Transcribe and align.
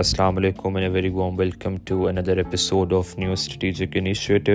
السلام 0.00 0.36
علیکم 0.38 0.76
and 0.76 0.86
a 0.88 0.94
very 0.94 1.08
warm 1.14 1.34
welcome 1.38 1.74
to 1.86 2.06
another 2.08 2.36
episode 2.36 2.92
of 2.94 3.08
new 3.18 3.32
strategic 3.32 3.96
initiative 3.96 4.52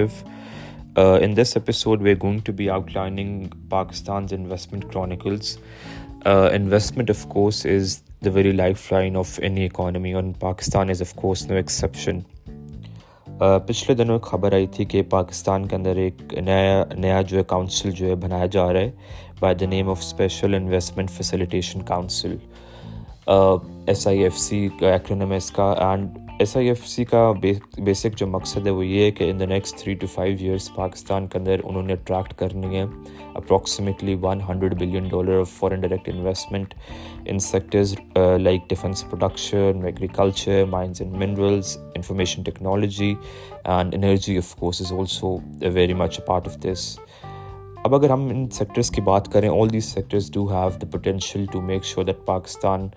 in 1.24 1.36
this 1.38 1.56
episode 1.58 2.02
we 2.06 2.14
going 2.24 2.40
to 2.46 2.54
be 2.58 2.70
outlining 2.96 3.44
Pakistan's 3.70 4.34
investment 4.38 4.86
chronicles 4.94 5.56
investment 6.56 7.10
of 7.10 7.26
course 7.34 7.66
is 7.76 7.98
the 8.26 8.30
very 8.38 8.52
lifeline 8.92 9.18
of 9.18 9.40
any 9.42 9.66
economy 9.66 10.14
and 10.14 10.34
Pakistan 10.40 10.90
is 10.90 11.02
of 11.02 11.14
course 11.22 11.46
no 11.52 11.56
exception 11.58 12.20
پچھلے 13.68 13.96
دنوں 14.04 14.16
ایک 14.16 14.26
خبر 14.32 14.54
آئی 14.54 14.68
تھی 14.76 14.86
کہ 14.94 15.02
پاکستان 15.10 15.68
کے 15.68 15.76
اندر 15.76 15.96
ایک 16.06 16.34
نیا 16.46 16.84
نیا 16.96 17.22
جو 17.32 17.38
ہے 17.38 17.44
کاؤنسل 17.54 17.92
جو 18.00 18.10
ہے 18.10 18.16
بنایا 18.26 18.46
جا 18.58 18.72
رہا 18.74 18.80
ہے 18.82 18.92
by 19.40 19.56
the 19.60 19.66
name 19.76 19.90
of 19.90 20.00
special 20.02 20.56
investment 20.56 21.10
facilitation 21.18 21.82
council 21.94 22.36
S 23.30 24.06
I 24.08 24.24
F 24.24 24.38
C 24.40 24.68
کا 24.80 24.92
اس 25.36 25.50
کا 25.52 25.64
and 25.90 26.18
S 26.40 26.56
I 26.58 26.68
F 26.68 26.86
C 26.88 27.04
کا 27.06 27.32
بیسک 27.86 28.16
جو 28.18 28.28
مقصد 28.28 28.66
ہے 28.68 28.72
وہ 28.72 28.86
یہ 28.86 29.04
ہے 29.06 29.10
کہ 29.12 29.30
in 29.30 29.40
the 29.40 29.46
next 29.46 29.78
three 29.80 29.94
to 30.04 30.08
five 30.14 30.36
years 30.40 30.70
Pakistan 30.76 31.28
کے 31.28 31.38
اندر 31.38 31.60
انہوں 31.64 31.84
نے 31.84 31.94
اٹریکٹ 31.94 32.34
کرنی 32.40 32.76
ہے 32.78 32.84
approximately 33.36 34.16
one 34.22 34.42
hundred 34.50 34.76
billion 34.80 35.08
dollar 35.12 35.40
of 35.40 35.50
foreign 35.60 35.82
direct 35.82 36.10
investment 36.14 36.74
in 37.30 37.40
sectors 37.50 37.96
like 38.42 38.70
defence 38.70 39.04
production 39.10 39.86
agriculture 39.86 40.64
mines 40.78 41.02
and 41.02 41.16
minerals 41.24 41.78
information 41.96 42.44
technology 42.44 43.14
and 43.64 43.96
energy 43.96 44.38
of 44.38 44.56
course 44.60 44.82
is 44.82 44.94
also 45.00 45.36
very 45.74 45.94
much 46.04 46.20
part 46.28 46.48
of 46.48 46.58
this 46.66 46.88
اب 47.88 47.94
اگر 47.96 48.10
ہم 48.10 48.26
ان 48.30 48.48
sectors 48.52 48.90
کی 48.92 49.02
بات 49.02 49.28
کریں 49.34 49.48
all 49.50 49.72
these 49.74 49.86
sectors 49.94 50.30
do 50.34 50.44
have 50.48 50.70
the 50.82 50.86
potential 50.92 51.46
to 51.52 51.60
make 51.68 51.84
sure 51.86 52.06
that 52.06 52.26
Pakistan 52.26 52.88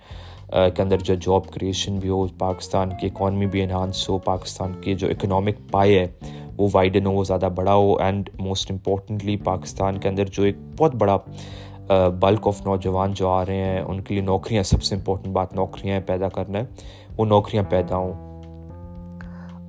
کے 0.75 0.81
اندر 0.81 1.01
جو 1.09 1.13
جاب 1.25 1.47
کریشن 1.53 1.99
بھی 1.99 2.09
ہو 2.09 2.25
پاکستان 2.37 2.89
کی 2.99 3.07
اکانمی 3.07 3.45
بھی 3.53 3.61
انہانس 3.63 4.07
ہو 4.09 4.17
پاکستان 4.25 4.71
کے 4.81 4.93
جو 5.03 5.07
اکنامک 5.09 5.57
پائے 5.71 5.99
ہے 5.99 6.33
وہ 6.57 6.67
وائڈن 6.73 7.05
ہو 7.07 7.23
زیادہ 7.31 7.49
بڑا 7.55 7.73
ہو 7.73 7.95
اینڈ 8.03 8.29
موسٹ 8.39 8.71
امپورٹنٹلی 8.71 9.35
پاکستان 9.43 9.99
کے 9.99 10.09
اندر 10.09 10.29
جو 10.37 10.43
ایک 10.43 10.57
بہت 10.79 10.95
بڑا 11.03 11.17
بلک 11.17 12.41
uh, 12.41 12.47
آف 12.47 12.61
نوجوان 12.65 13.13
جو 13.21 13.29
آ 13.29 13.43
رہے 13.45 13.63
ہیں 13.65 13.81
ان 13.81 14.01
کے 14.01 14.13
لیے 14.13 14.23
نوکریاں 14.23 14.63
سب 14.73 14.83
سے 14.89 14.95
امپورٹنٹ 14.95 15.33
بات 15.39 15.53
نوکریاں 15.61 15.99
پیدا 16.07 16.29
کرنا 16.39 16.59
ہے 16.59 16.99
وہ 17.17 17.25
نوکریاں 17.25 17.63
پیدا 17.69 17.95
ہوں 17.95 18.29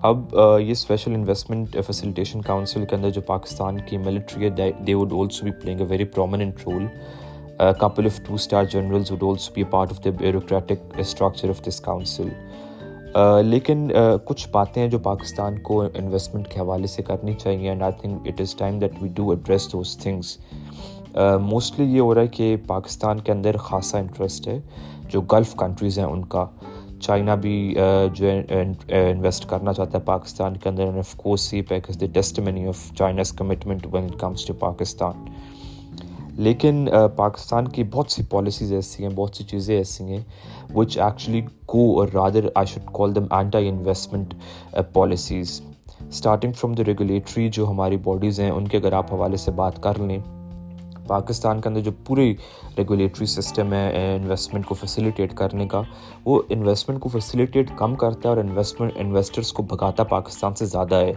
اب 0.08 0.32
یہ 0.34 0.70
اسپیشل 0.70 1.14
انویسٹمنٹ 1.14 1.76
فیسلٹیشن 1.86 2.40
کاؤنسل 2.42 2.84
کے 2.90 2.94
اندر 2.96 3.10
جو 3.16 3.20
پاکستان 3.26 3.76
کی 3.88 3.98
ملٹری 4.04 4.48
ہے 4.48 4.70
they 4.86 4.94
would 4.94 5.12
also 5.18 5.44
be 5.44 5.50
playing 5.62 5.80
a 5.80 5.86
very 5.88 6.04
prominent 6.14 6.66
role 6.66 6.86
couple 7.80 8.06
of 8.06 8.18
two 8.26 8.34
star 8.34 8.64
generals 8.72 9.10
would 9.12 9.22
also 9.26 9.52
be 9.54 9.64
part 9.74 9.92
of 9.92 10.04
the 10.04 10.10
bureaucratic 10.22 10.98
structure 11.00 11.48
of 11.50 11.60
this 11.68 11.80
council 11.84 12.28
لیکن 13.50 13.88
کچھ 14.24 14.48
باتیں 14.52 14.82
ہیں 14.82 14.88
جو 14.90 14.98
پاکستان 15.04 15.58
کو 15.68 15.80
انویسٹمنٹ 15.82 16.48
کے 16.54 16.60
حوالے 16.60 16.86
سے 16.96 17.02
کرنی 17.12 17.34
چاہیے 17.42 17.68
and 17.68 17.82
I 17.82 17.92
think 18.00 18.26
it 18.32 18.40
is 18.40 18.54
time 18.58 18.78
that 18.78 19.02
we 19.02 19.08
do 19.20 19.30
address 19.30 19.72
those 19.72 19.96
things 20.02 20.36
mostly 21.48 21.92
یہ 21.94 22.00
ہو 22.00 22.14
رہا 22.14 22.22
ہے 22.22 22.26
کہ 22.36 22.54
پاکستان 22.66 23.20
کے 23.24 23.32
اندر 23.32 23.56
خاصا 23.70 23.98
انٹرسٹ 23.98 24.48
ہے 24.48 24.58
جو 25.12 25.20
گلف 25.32 25.54
کنٹریز 25.58 25.98
ہیں 25.98 26.04
ان 26.06 26.24
کا 26.36 26.44
چائنا 27.02 27.34
بھی 27.44 27.54
جو 28.16 28.28
انویسٹ 28.28 29.48
کرنا 29.50 29.72
چاہتا 29.74 29.98
ہے 29.98 30.02
پاکستان 30.06 30.56
کے 30.62 30.68
اندر 30.68 30.86
of 30.88 30.96
of 30.98 31.14
course 31.22 31.54
is 33.20 33.32
commitment 33.38 33.86
it 33.92 34.18
comes 34.20 34.44
to 34.46 34.54
Pakistan 34.58 35.24
لیکن 36.46 36.86
پاکستان 37.16 37.68
کی 37.68 37.84
بہت 37.92 38.10
سی 38.10 38.22
پالیسیز 38.30 38.72
ایسی 38.72 39.02
ہیں 39.06 39.10
بہت 39.14 39.36
سی 39.36 39.44
چیزیں 39.44 39.76
ایسی 39.76 40.04
ہیں 40.10 40.20
which 40.74 40.98
actually 40.98 41.40
go 41.74 41.84
or 42.00 42.08
rather 42.14 42.46
I 42.60 42.66
should 42.72 42.92
call 42.96 43.14
them 43.14 43.24
anti 43.38 43.58
investment 43.72 44.34
policies 44.92 45.60
starting 46.08 46.52
from 46.60 46.74
the 46.78 46.84
regulatory 46.86 47.48
جو 47.58 47.68
ہماری 47.70 47.96
باڈیز 48.04 48.40
ہیں 48.40 48.50
ان 48.50 48.68
کے 48.68 48.78
اگر 48.78 48.92
آپ 49.02 49.12
حوالے 49.14 49.36
سے 49.46 49.50
بات 49.62 49.82
کر 49.82 49.98
لیں 50.06 50.18
پاکستان 51.08 51.60
کے 51.60 51.68
اندر 51.68 51.80
جو 51.80 51.90
پوری 52.06 52.32
ریگولیٹری 52.78 53.26
سسٹم 53.26 53.72
ہے 53.72 54.14
انویسٹمنٹ 54.16 54.66
کو 54.66 54.74
فیسیلیٹیٹ 54.80 55.34
کرنے 55.36 55.66
کا 55.68 55.80
وہ 56.24 56.40
انویسٹمنٹ 56.56 57.00
کو 57.00 57.08
فیسیلیٹیٹ 57.12 57.70
کم 57.78 57.94
کرتا 58.02 58.28
ہے 58.28 58.34
اور 58.34 58.42
انویسٹمنٹ 58.44 58.92
انویسٹرس 59.04 59.52
کو 59.52 59.62
بھگاتا 59.72 60.04
پاکستان 60.14 60.54
سے 60.60 60.66
زیادہ 60.74 60.94
ہے 61.04 61.12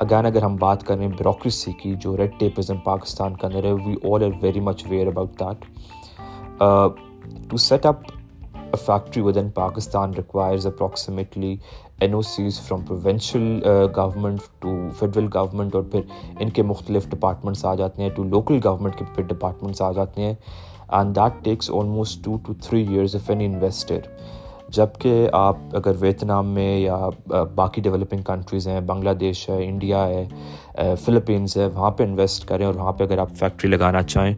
اگین 0.00 0.26
اگر 0.26 0.42
ہم 0.42 0.56
بات 0.60 0.86
کریں 0.86 1.06
بیوروکریسی 1.08 1.72
کی 1.82 1.94
جو 2.02 2.16
ریڈ 2.16 2.38
ٹیپزم 2.38 2.76
پاکستان 2.84 3.36
کے 3.36 3.46
اندر 3.46 3.64
ہے 3.64 3.72
we 3.86 3.94
all 4.12 4.22
are 4.24 4.42
very 4.42 4.60
much 4.68 4.84
aware 4.86 5.06
about 5.06 5.38
that 5.40 5.64
to 7.50 7.56
set 7.68 7.86
up 7.86 8.10
factory 8.84 9.22
with 9.22 9.38
Pakistan 9.54 10.14
requires 10.14 10.66
approximately 10.66 11.54
N 12.02 12.14
O 12.14 12.20
Cs 12.28 12.60
from 12.68 12.82
provincial 12.86 13.48
government 13.96 14.40
to 14.60 14.76
federal 14.98 15.26
government 15.34 15.74
اور 15.74 15.82
پھر 15.92 16.00
ان 16.40 16.50
کے 16.54 16.62
مختلف 16.72 17.06
ڈپارٹمنٹس 17.10 17.64
آ 17.64 17.74
جاتے 17.74 18.02
ہیں 18.02 18.10
ڈپارٹمنٹس 19.26 19.82
آ 19.82 19.90
جاتے 19.98 20.22
ہیں 20.22 20.34
and 20.96 21.14
that 21.16 21.44
takes 21.44 21.70
almost 21.80 22.24
two 22.24 22.36
two 22.46 22.54
three 22.66 22.84
years 22.88 23.14
of 23.16 23.30
an 23.30 23.40
investor 23.52 24.00
جبکہ 24.76 25.28
آپ 25.36 25.56
اگر 25.76 25.92
ویتنام 25.98 26.48
میں 26.54 26.78
یا 26.78 26.96
باقی 27.54 27.80
ڈیولپنگ 27.82 28.22
کنٹریز 28.26 28.66
ہیں 28.68 28.80
بنگلہ 28.86 29.10
دیش 29.20 29.48
ہے 29.50 29.56
انڈیا 29.66 30.06
ہے 30.08 30.94
فلپینس 31.04 31.56
ہے 31.56 31.66
وہاں 31.74 31.90
پہ 31.98 32.04
انویسٹ 32.04 32.46
کریں 32.48 32.64
اور 32.66 32.74
وہاں 32.74 32.92
پہ 32.98 33.04
اگر 33.04 33.18
آپ 33.26 33.32
فیکٹری 33.38 33.70
لگانا 33.70 34.02
چاہیں 34.02 34.34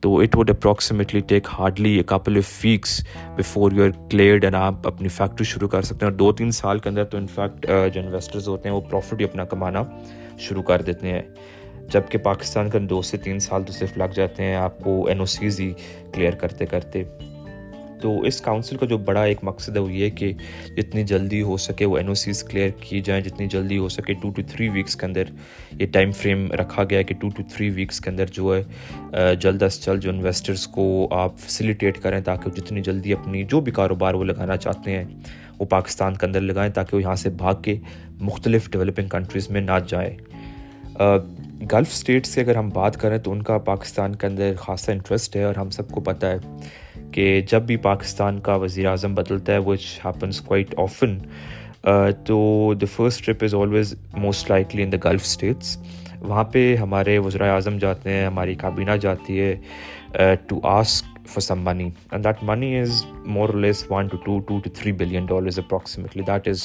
تو 0.00 0.14
it 0.20 0.36
would 0.36 0.50
approximately 0.50 1.20
take 1.30 1.46
hardly 1.58 1.94
a 1.96 2.02
couple 2.08 2.36
of 2.38 2.52
weeks 2.64 3.00
before 3.38 3.72
you 3.76 3.84
are 3.84 3.88
cleared 4.10 4.44
and 4.44 4.56
آپ 4.56 4.86
اپنی 4.88 5.08
فیکٹری 5.16 5.44
شروع 5.52 5.68
کر 5.74 5.82
سکتے 5.88 6.06
ہیں 6.06 6.10
اور 6.12 6.18
دو 6.18 6.30
تین 6.40 6.50
سال 6.60 6.78
کے 6.78 6.88
اندر 6.88 7.04
تو 7.14 7.18
انفیکٹ 7.18 7.66
جو 7.94 8.00
انویسٹرز 8.00 8.48
ہوتے 8.48 8.68
ہیں 8.68 8.76
وہ 8.76 8.80
پروفٹ 8.90 9.20
ہی 9.20 9.24
اپنا 9.28 9.44
کمانا 9.54 9.82
شروع 10.48 10.62
کر 10.72 10.82
دیتے 10.86 11.12
ہیں 11.12 11.22
جبکہ 11.92 12.18
پاکستان 12.28 12.70
کے 12.70 12.78
دو 12.92 13.00
سے 13.10 13.16
تین 13.26 13.38
سال 13.48 13.62
تو 13.66 13.72
صرف 13.72 13.96
لگ 13.98 14.14
جاتے 14.14 14.44
ہیں 14.44 14.54
آپ 14.56 14.78
کو 14.84 15.02
این 15.08 15.20
او 15.20 15.26
سیز 15.38 15.60
ہی 15.60 15.72
کلیئر 16.14 16.34
کرتے 16.42 16.66
کرتے 16.74 17.02
تو 18.00 18.18
اس 18.28 18.40
کاؤنسل 18.40 18.76
کا 18.76 18.86
جو 18.86 18.96
بڑا 19.08 19.22
ایک 19.30 19.38
مقصد 19.44 19.76
ہے 19.76 19.80
وہ 19.82 19.92
یہ 19.92 20.10
کہ 20.20 20.32
جتنی 20.76 21.02
جلدی 21.12 21.40
ہو 21.48 21.56
سکے 21.66 21.84
وہ 21.86 21.96
این 21.98 22.08
او 22.08 22.14
سیز 22.22 22.42
کلیئر 22.50 22.70
کی 22.80 23.00
جائیں 23.08 23.22
جتنی 23.24 23.46
جلدی 23.54 23.78
ہو 23.78 23.88
سکے 23.96 24.12
ٹو 24.22 24.30
ٹو 24.36 24.42
تھری 24.52 24.68
ویکس 24.74 24.96
کے 24.96 25.06
اندر 25.06 25.30
یہ 25.80 25.86
ٹائم 25.92 26.12
فریم 26.20 26.46
رکھا 26.60 26.84
گیا 26.90 26.98
ہے 26.98 27.04
کہ 27.04 27.14
ٹو 27.20 27.28
ٹو 27.36 27.42
تھری 27.54 27.70
ویکس 27.80 28.00
کے 28.00 28.10
اندر 28.10 28.26
جو 28.38 28.54
ہے 28.54 29.34
جلد 29.40 29.62
از 29.62 29.80
جلد 29.84 30.02
جو 30.02 30.10
انویسٹرس 30.10 30.66
کو 30.76 30.86
آپ 31.20 31.38
فیسیلیٹیٹ 31.42 31.98
کریں 32.02 32.20
تاکہ 32.24 32.48
وہ 32.50 32.56
جتنی 32.56 32.80
جلدی 32.88 33.12
اپنی 33.12 33.44
جو 33.54 33.60
بھی 33.66 33.72
کاروبار 33.80 34.14
وہ 34.20 34.24
لگانا 34.24 34.56
چاہتے 34.66 34.96
ہیں 34.96 35.04
وہ 35.58 35.64
پاکستان 35.70 36.16
کے 36.16 36.26
اندر 36.26 36.40
لگائیں 36.40 36.72
تاکہ 36.72 36.96
وہ 36.96 37.02
یہاں 37.02 37.14
سے 37.26 37.30
بھاگ 37.44 37.54
کے 37.62 37.76
مختلف 38.30 38.70
ڈیولپنگ 38.72 39.08
کنٹریز 39.08 39.50
میں 39.50 39.60
نہ 39.60 39.78
جائیں 39.88 40.10
گلف 41.72 41.88
اسٹیٹ 41.92 42.26
سے 42.26 42.40
اگر 42.40 42.56
ہم 42.56 42.68
بات 42.74 42.96
کریں 43.00 43.18
تو 43.24 43.32
ان 43.32 43.42
کا 43.42 43.56
پاکستان 43.68 44.14
کے 44.16 44.26
اندر 44.26 44.52
خاصا 44.58 44.92
انٹرسٹ 44.92 45.36
ہے 45.36 45.42
اور 45.44 45.54
ہم 45.58 45.70
سب 45.76 45.88
کو 45.92 46.00
پتہ 46.10 46.26
ہے 46.26 46.38
کہ 47.12 47.40
جب 47.50 47.62
بھی 47.66 47.76
پاکستان 47.90 48.38
کا 48.48 48.54
وزیر 48.64 48.86
اعظم 48.86 49.14
بدلتا 49.14 49.52
ہے 49.52 49.58
وچ 49.66 49.86
ہیپنس 50.04 50.40
کوائٹ 50.46 50.74
آفن 50.80 51.18
تو 52.26 52.38
the 52.80 52.86
first 52.94 53.24
trip 53.26 53.44
is 53.44 53.54
always 53.54 53.94
most 54.24 54.50
likely 54.50 54.82
in 54.82 54.92
the 54.92 54.96
gulf 55.08 55.22
states 55.26 55.76
وہاں 56.20 56.44
پہ 56.52 56.74
ہمارے 56.80 57.18
وزرائے 57.26 57.52
اعظم 57.52 57.76
جاتے 57.78 58.12
ہیں 58.12 58.26
ہماری 58.26 58.54
کابینہ 58.62 58.96
جاتی 59.00 59.40
ہے 59.40 60.26
to 60.48 60.58
ask 60.68 61.26
for 61.28 61.40
some 61.42 61.60
money 61.64 61.88
and 62.10 62.24
that 62.24 62.42
money 62.48 62.74
is 62.78 63.04
more 63.36 63.48
less 63.62 63.84
one 63.90 64.06
two 64.10 64.16
two 64.24 64.38
two 64.48 64.58
two 64.60 64.70
three 64.78 64.92
billion 65.02 65.26
dollars 65.28 65.58
approximately 65.58 66.22
that 66.26 66.48
is 66.48 66.62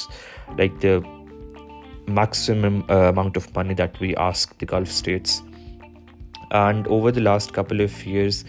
like 0.58 0.82
the 0.82 0.96
maximum 2.20 2.80
amount 2.96 3.36
of 3.36 3.48
money 3.56 3.74
that 3.74 4.00
we 4.02 4.12
ask 4.28 4.60
the 4.60 4.66
Gulf 4.72 4.88
states 4.90 5.40
and 6.54 6.88
over 6.88 7.10
the 7.10 7.20
last 7.20 7.52
couple 7.54 7.80
of 7.82 8.00
years 8.06 8.44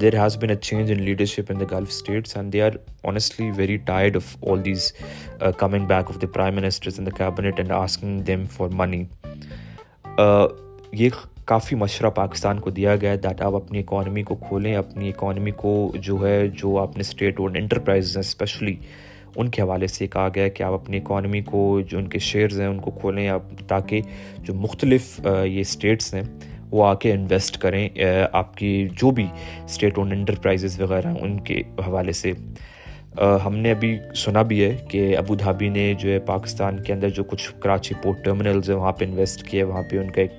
there 0.00 0.14
has 0.18 0.36
been 0.42 0.50
a 0.50 0.54
change 0.62 0.90
in 0.92 1.00
leadership 1.04 1.50
in 1.52 1.60
the 1.60 1.64
Gulf 1.70 1.88
states 1.88 2.36
and 2.36 2.52
they 2.52 2.60
are 2.62 2.72
honestly 3.08 3.50
very 3.56 3.76
tired 3.86 4.16
of 4.16 4.36
all 4.50 4.64
these 4.64 4.92
coming 5.58 5.86
back 5.86 6.10
of 6.10 6.20
the 6.22 6.26
prime 6.34 6.54
ministers 6.60 6.98
in 7.00 7.08
cabinet 7.16 7.58
and 7.60 7.72
asking 7.76 8.20
them 8.26 8.44
for 8.52 8.68
money 8.76 9.02
یہ 11.02 11.10
کافی 11.46 11.76
مشورہ 11.76 12.10
پاکستان 12.14 12.60
کو 12.60 12.70
دیا 12.76 12.96
گیا 13.00 13.10
ہے 13.10 13.16
that 13.26 13.42
آپ 13.46 13.54
اپنی 13.54 13.78
economy 13.80 14.22
کو 14.30 14.34
کھولیں 14.48 14.74
اپنی 14.76 15.08
اکانومی 15.08 15.50
کو 15.56 15.90
جو 16.06 16.16
ہے 16.26 16.36
جو 16.62 16.76
آپ 16.82 16.96
نے 16.96 17.00
اسٹیٹ 17.06 17.40
اون 17.40 17.56
انٹرپرائز 17.56 18.16
ہیں 18.16 18.24
اسپیشلی 18.28 18.74
ان 19.36 19.48
کے 19.50 19.62
حوالے 19.62 19.86
سے 19.86 20.06
کہا 20.06 20.28
گیا 20.34 20.44
ہے 20.44 20.50
کہ 20.50 20.62
آپ 20.62 20.72
اپنی 20.74 20.98
اکانومی 20.98 21.40
کو 21.50 21.80
جو 21.88 21.98
ان 21.98 22.08
کے 22.08 22.18
شیئرز 22.30 22.60
ہیں 22.60 22.66
ان 22.66 22.80
کو 22.80 22.90
کھولیں 23.00 23.26
آپ 23.28 23.42
تاکہ 23.68 24.00
جو 24.42 24.54
مختلف 24.54 25.20
uh, 25.26 25.44
یہ 25.46 25.60
اسٹیٹس 25.60 26.14
ہیں 26.14 26.22
وہ 26.70 26.84
آ 26.84 26.94
کے 27.00 27.12
انویسٹ 27.12 27.56
کریں 27.60 27.88
آپ 28.32 28.56
کی 28.56 28.70
جو 29.00 29.10
بھی 29.18 29.26
اسٹیٹ 29.64 29.98
اون 29.98 30.12
انٹرپرائزز 30.12 30.80
وغیرہ 30.80 31.12
ہیں 31.12 31.20
ان 31.24 31.38
کے 31.44 31.60
حوالے 31.86 32.12
سے 32.20 32.32
ہم 33.44 33.56
نے 33.56 33.70
ابھی 33.70 33.96
سنا 34.24 34.42
بھی 34.48 34.62
ہے 34.64 34.76
کہ 34.88 35.16
ابو 35.16 35.34
دھابی 35.42 35.68
نے 35.68 35.92
جو 35.98 36.08
ہے 36.12 36.18
پاکستان 36.26 36.82
کے 36.84 36.92
اندر 36.92 37.10
جو 37.18 37.24
کچھ 37.30 37.50
کراچی 37.60 37.94
پورٹ 38.02 38.24
ٹرمنلز 38.24 38.70
ہیں 38.70 38.76
وہاں 38.76 38.92
پہ 38.98 39.04
انویسٹ 39.04 39.42
کیے 39.50 39.62
وہاں 39.70 39.82
پہ 39.90 39.98
ان 39.98 40.10
کا 40.10 40.20
ایک 40.22 40.32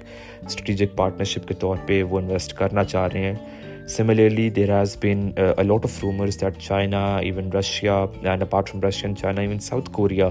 اسٹریٹجک 0.45 0.95
پارٹنرشپ 0.97 1.47
کے 1.47 1.53
طور 1.59 1.77
پہ 1.88 2.01
وہ 2.09 2.19
انویسٹ 2.19 2.53
کرنا 2.57 2.83
چاہ 2.83 3.07
رہے 3.13 3.31
ہیں 3.31 3.85
similarly 3.95 4.50
there 4.56 4.77
has 4.80 4.95
been 5.01 5.30
a lot 5.57 5.85
of 5.85 6.03
rumours 6.03 6.39
that 6.41 6.57
China 6.68 7.03
even 7.18 7.51
Russia 7.53 7.94
and 8.23 8.41
apart 8.44 8.69
from 8.69 8.83
Russia 8.88 9.07
and 9.07 9.18
China 9.19 9.41
even 9.41 9.59
South 9.69 9.89
Korea 9.94 10.27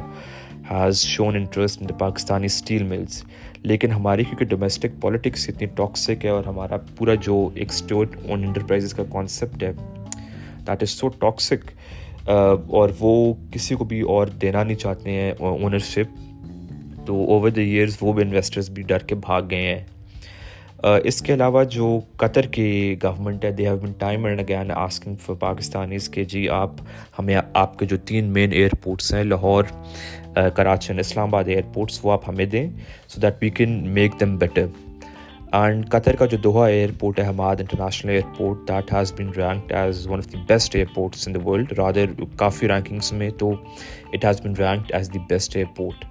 has 0.70 1.00
shown 1.06 1.36
interest 1.36 1.80
in 1.82 1.88
the 1.88 1.94
Pakistani 1.98 2.46
steel 2.46 2.82
mills 2.84 3.22
لیکن 3.64 3.92
ہماری 3.92 4.24
کیونکہ 4.24 4.44
ڈومیسٹک 4.44 5.00
پولیٹکس 5.00 5.48
اتنی 5.48 5.66
toxic 5.76 6.24
ہے 6.24 6.30
اور 6.30 6.44
ہمارا 6.46 6.76
پورا 6.96 7.14
جو 7.26 7.36
ایک 7.54 7.70
اسٹیٹ 7.72 8.16
اون 8.28 8.44
انٹرپرائز 8.44 8.94
کا 8.94 9.04
کانسیپٹ 9.12 9.62
ہے 9.62 9.72
دیٹ 10.66 10.82
از 10.82 10.90
سو 10.90 11.08
ٹاکسک 11.18 11.70
اور 12.74 12.90
وہ 13.00 13.12
کسی 13.52 13.74
کو 13.76 13.84
بھی 13.92 14.00
اور 14.14 14.26
دینا 14.42 14.62
نہیں 14.62 14.76
چاہتے 14.76 15.10
ہیں 15.12 15.32
اونرشپ 15.48 16.16
تو 17.06 17.22
اوور 17.32 17.50
دا 17.56 17.60
ایئرز 17.60 17.96
وہ 18.00 18.12
بھی 18.12 18.22
انویسٹرز 18.22 18.70
بھی 18.74 18.82
ڈر 18.86 19.02
کے 19.08 19.14
بھاگ 19.26 19.42
گئے 19.50 19.62
ہیں 19.62 19.82
اس 20.84 21.20
کے 21.22 21.34
علاوہ 21.34 21.62
جو 21.70 21.98
قطر 22.18 22.46
کی 22.52 22.94
گورنمنٹ 23.02 23.44
ہے 23.44 23.50
they 23.58 23.66
have 23.66 23.76
been 23.82 23.92
time 23.98 24.24
and 24.26 24.40
again 24.40 24.70
asking 24.76 25.14
for 25.26 25.34
Pakistanis 25.40 26.08
کہ 26.14 26.24
جی 26.32 26.48
آپ 26.52 26.70
ہمیں 27.18 27.36
آپ 27.52 27.78
کے 27.78 27.86
جو 27.92 27.96
تین 28.06 28.24
مین 28.32 28.52
ایئرپورٹس 28.52 29.12
ہیں 29.14 29.22
لاہور 29.24 29.64
کراچی 30.56 30.90
اینڈ 30.92 31.00
اسلام 31.00 31.28
آباد 31.28 31.48
ایئرپورٹس 31.48 31.98
وہ 32.02 32.12
آپ 32.12 32.28
ہمیں 32.28 32.44
دیں 32.54 32.68
so 33.08 33.20
that 33.20 33.42
we 33.42 33.50
can 33.58 33.82
make 33.94 34.18
them 34.20 34.36
better 34.38 34.66
and 35.62 35.88
Qatar 35.90 36.16
کا 36.16 36.26
جو 36.30 36.36
دوہا 36.44 36.66
ایئرپورٹ 36.68 37.20
ہے 37.20 37.26
Hamad 37.28 37.56
international 37.60 38.10
airport 38.12 38.68
that 38.68 38.92
has 38.94 39.12
been 39.18 39.28
ranked 39.36 39.72
as 39.78 40.06
one 40.08 40.18
of 40.18 40.32
the 40.32 40.38
best 40.48 40.76
airports 40.76 41.26
in 41.28 41.34
the 41.34 41.40
world 41.48 41.72
rather 41.78 42.12
coffee 42.38 42.68
rankings 42.68 43.12
میں 43.20 43.30
تو 43.38 43.50
it 44.12 44.24
has 44.24 44.40
been 44.44 44.54
ranked 44.62 44.92
as 44.94 45.12
the 45.14 45.18
best 45.28 45.56
airport 45.56 46.04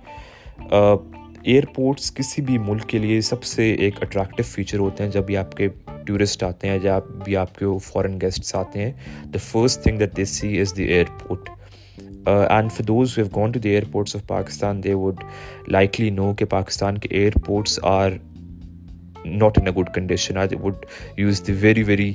airports 1.54 2.14
کسی 2.16 2.42
بھی 2.42 2.58
ملک 2.68 2.86
کے 2.90 2.98
لیے 3.00 3.20
سب 3.22 3.44
سے 3.44 3.64
ایک 3.86 4.02
اٹریکٹیو 4.02 4.44
فیچر 4.52 4.80
ہوتے 4.80 5.04
ہیں 5.04 5.10
جب 5.12 5.26
بھی 5.26 5.36
آپ 5.38 5.52
کے 5.58 5.68
ٹورسٹ 6.06 6.44
آتے 6.44 6.68
ہیں 6.68 6.78
یا 6.84 6.98
آپ 7.42 7.56
کے 7.58 7.66
فارن 7.86 8.18
گیسٹس 8.22 8.56
آتے 8.56 8.84
ہیں 8.84 8.92
the 9.34 9.38
first 9.48 9.82
thing 9.84 9.98
that 10.00 10.16
they 10.18 10.26
see 10.32 10.60
is 10.62 10.74
the 10.78 10.84
airport 10.94 11.50
and 12.50 12.72
for 12.76 12.84
those 12.88 13.18
have 13.18 13.26
gone 13.36 13.52
to 13.52 13.60
the 13.64 13.70
airports 13.70 14.16
of 14.16 14.26
Pakistan 14.28 14.84
they 14.84 14.94
would 15.04 15.24
likely 15.72 16.10
know 16.22 16.34
کہ 16.40 16.46
پاکستان 16.56 16.98
کے 17.04 17.10
airports 17.20 17.80
are 17.92 18.10
not 19.26 19.58
in 19.62 19.68
a 19.68 19.74
good 19.80 19.94
condition 19.96 20.38
I 20.38 20.56
would 20.64 20.86
use 21.18 21.46
the 21.48 21.54
very 21.68 21.84
very 21.84 22.12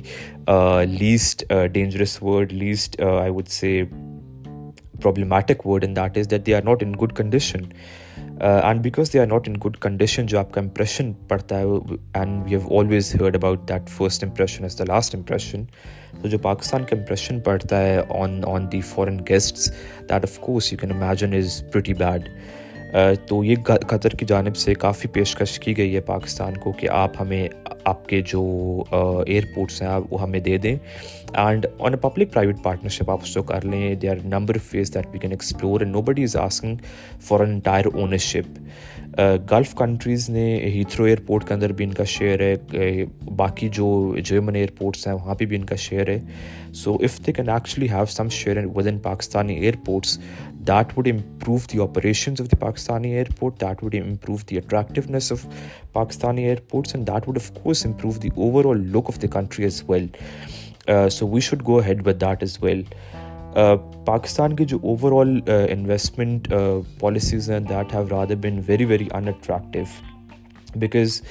least 0.99 1.45
dangerous 1.73 2.21
word 2.23 2.53
least 2.53 3.01
I 3.21 3.31
would 3.35 3.47
say 3.59 3.79
problematic 5.01 5.65
word 5.67 5.83
in 5.85 5.95
that 5.95 6.17
is 6.17 6.31
that 6.31 6.45
they 6.45 6.53
are 6.53 6.61
not 6.65 6.83
in 6.83 6.91
good 7.01 7.13
condition 7.17 7.61
and 8.49 8.81
because 8.83 9.11
they 9.13 9.19
are 9.19 9.25
not 9.27 9.47
in 9.49 9.55
good 9.65 9.75
condition 9.81 10.25
جو 10.27 10.37
آپ 10.39 10.51
کا 10.53 10.61
impression 10.61 11.11
پڑتا 11.27 11.59
ہے 11.59 11.65
and 12.19 12.41
we 12.45 12.55
have 12.55 12.67
always 12.79 13.13
heard 13.21 13.35
about 13.35 13.67
that 13.69 13.89
first 13.97 14.23
impression 14.23 14.63
is 14.65 14.77
the 14.79 14.83
last 14.87 15.15
impression 15.15 15.63
تو 16.21 16.27
جو 16.27 16.37
پاکستان 16.45 16.83
کا 16.89 16.95
impression 16.97 17.39
پڑتا 17.45 17.81
ہے 17.83 17.99
on 18.21 18.39
on 18.53 18.71
the 18.71 18.81
foreign 18.93 19.17
guests 19.29 19.69
that 20.09 20.23
of 20.25 20.39
course 20.45 20.71
you 20.73 20.79
can 20.81 20.91
imagine 20.91 21.33
is 21.43 21.61
pretty 21.73 21.93
bad 21.99 22.27
تو 23.27 23.43
یہ 23.45 23.55
قطر 23.87 24.15
کی 24.19 24.25
جانب 24.29 24.55
سے 24.57 24.73
کافی 24.79 25.07
پیشکش 25.13 25.57
کی 25.59 25.75
گئی 25.77 25.93
ہے 25.95 25.99
پاکستان 26.05 26.57
کو 26.63 26.71
کہ 26.79 26.89
آپ 26.91 27.21
ہمیں 27.21 27.47
آپ 27.87 28.07
کے 28.07 28.21
جو 28.31 28.41
ایئرپورٹس 29.25 29.81
ہیں 29.81 29.89
وہ 30.09 30.21
ہمیں 30.21 30.39
دے 30.39 30.57
دیں 30.63 30.75
and 31.43 31.65
on 31.79 31.93
a 31.93 31.99
public 32.07 32.31
private 32.33 32.55
partnership 32.63 33.11
آپ 33.11 33.19
اس 33.23 33.33
کو 33.33 33.43
کر 33.51 33.65
لیں 33.65 33.93
they 34.01 34.09
are 34.09 34.15
number 34.23 34.55
of 34.55 34.73
ways 34.73 34.93
that 34.93 35.05
we 35.11 35.19
can 35.19 35.31
explore 35.31 35.85
nobody 36.07 36.23
is 36.23 36.35
asking 36.41 36.75
for 37.27 37.39
an 37.39 37.49
entire 37.51 37.85
ownership 37.93 38.59
Gulf 39.51 39.73
countries 39.77 40.29
نے 40.29 40.45
ہیتھرو 40.73 41.05
ایئرپورٹ 41.05 41.47
کے 41.47 41.53
اندر 41.53 41.71
بھی 41.77 41.85
ان 41.85 41.93
کا 41.93 42.03
شیئر 42.17 42.41
ہے 42.41 43.03
باقی 43.37 43.69
جو 43.73 43.89
جرمن 44.25 44.55
ایئرپورٹس 44.55 45.07
ہیں 45.07 45.13
وہاں 45.13 45.35
پہ 45.39 45.45
بھی 45.45 45.57
ان 45.57 45.65
کا 45.65 45.75
شیئر 45.85 46.09
ہے 46.09 46.19
so 46.83 46.93
if 47.03 47.19
they 47.25 47.31
can 47.33 47.49
actually 47.49 47.89
have 47.91 48.05
some 48.09 48.29
share 48.31 48.65
within 48.87 48.99
Pakistani 49.03 49.55
airports 49.59 50.17
that 50.67 50.91
would 50.97 51.07
improve 51.13 51.57
the 51.71 51.77
operations 51.85 52.41
of 52.41 52.51
the 52.51 52.55
Pakistani 52.59 53.11
airport 53.15 53.53
that 53.61 53.83
would 53.83 53.95
improve 54.07 54.37
the 54.49 54.57
attractiveness 54.57 55.31
of 55.31 55.45
Pakistani 55.93 56.43
airports 56.47 56.95
and 56.95 57.07
that 57.07 57.29
would, 57.29 57.39
of 57.41 57.51
course 57.61 57.85
improve 57.85 58.11
the 58.23 58.29
overall 58.73 58.83
look 58.97 59.09
of 59.13 59.21
the 59.21 59.27
country 59.37 59.65
as 59.65 59.81
well 59.89 60.07
so 61.11 61.27
we 61.29 61.39
should 61.49 61.65
go 61.67 61.77
ahead 61.87 62.07
with 62.07 62.19
that 62.21 62.43
as 62.43 62.57
well 62.63 62.81
Pakistan 64.05 64.55
کے 64.55 64.65
جو 64.73 64.77
over 64.91 65.19
all 65.25 65.39
investment 65.71 66.47
policies 66.99 67.49
ہیں 67.51 67.59
that 67.69 67.93
have 67.95 68.07
rather 68.11 68.35
been 68.41 68.59
very 68.67 68.85
very 68.91 69.07
interactive 69.13 69.83
because 70.79 71.21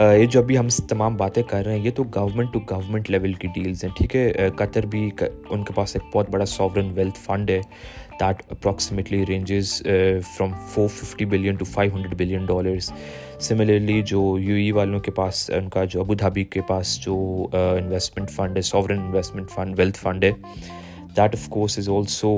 یہ 0.00 0.24
جو 0.30 0.40
ابھی 0.40 0.56
ہم 0.58 0.66
تمام 0.88 1.14
باتیں 1.16 1.42
کر 1.50 1.64
رہے 1.64 1.76
ہیں 1.76 1.84
یہ 1.84 1.90
تو 1.96 2.02
گورنمنٹ 2.14 2.52
ٹو 2.52 2.58
گورنمنٹ 2.70 3.10
لیول 3.10 3.32
کی 3.42 3.48
ڈیلز 3.54 3.84
ہیں 3.84 3.90
ٹھیک 3.96 4.16
ہے 4.16 4.48
قطر 4.56 4.86
بھی 4.94 5.08
ان 5.50 5.62
کے 5.64 5.72
پاس 5.74 5.94
ایک 5.96 6.14
بہت 6.14 6.30
بڑا 6.30 6.44
ساورن 6.46 6.90
ویلتھ 6.94 7.18
فنڈ 7.24 7.50
ہے 7.50 7.60
that 8.20 8.42
approximately 8.52 9.24
ranges 9.28 9.72
from 10.36 10.52
four 10.72 10.88
fifty 11.00 11.24
billion 11.34 11.54
to 11.58 11.64
five 11.72 11.94
hundred 11.94 12.18
billion 12.18 12.44
dollars 12.46 12.92
similarly 13.48 14.00
جو 14.06 14.22
یو 14.40 14.54
ای 14.54 14.70
e 14.70 14.74
والوں 14.76 15.00
کے 15.00 15.10
پاس 15.20 15.50
ان 15.58 15.68
کا 15.70 15.84
جو 15.90 16.00
ابو 16.00 16.14
دھابی 16.24 16.44
کے 16.56 16.60
پاس 16.68 16.98
جو 17.04 17.14
انویسٹمنٹ 17.78 18.30
فنڈ 18.36 18.56
ہے 18.56 18.62
sovereign 18.72 18.98
investment 18.98 19.50
fund 19.54 19.78
wealth 19.78 19.98
fund 20.02 20.24
ہے 20.24 20.30
that 21.16 21.34
of 21.34 21.46
course 21.50 21.76
is 21.78 21.88
also 21.96 22.28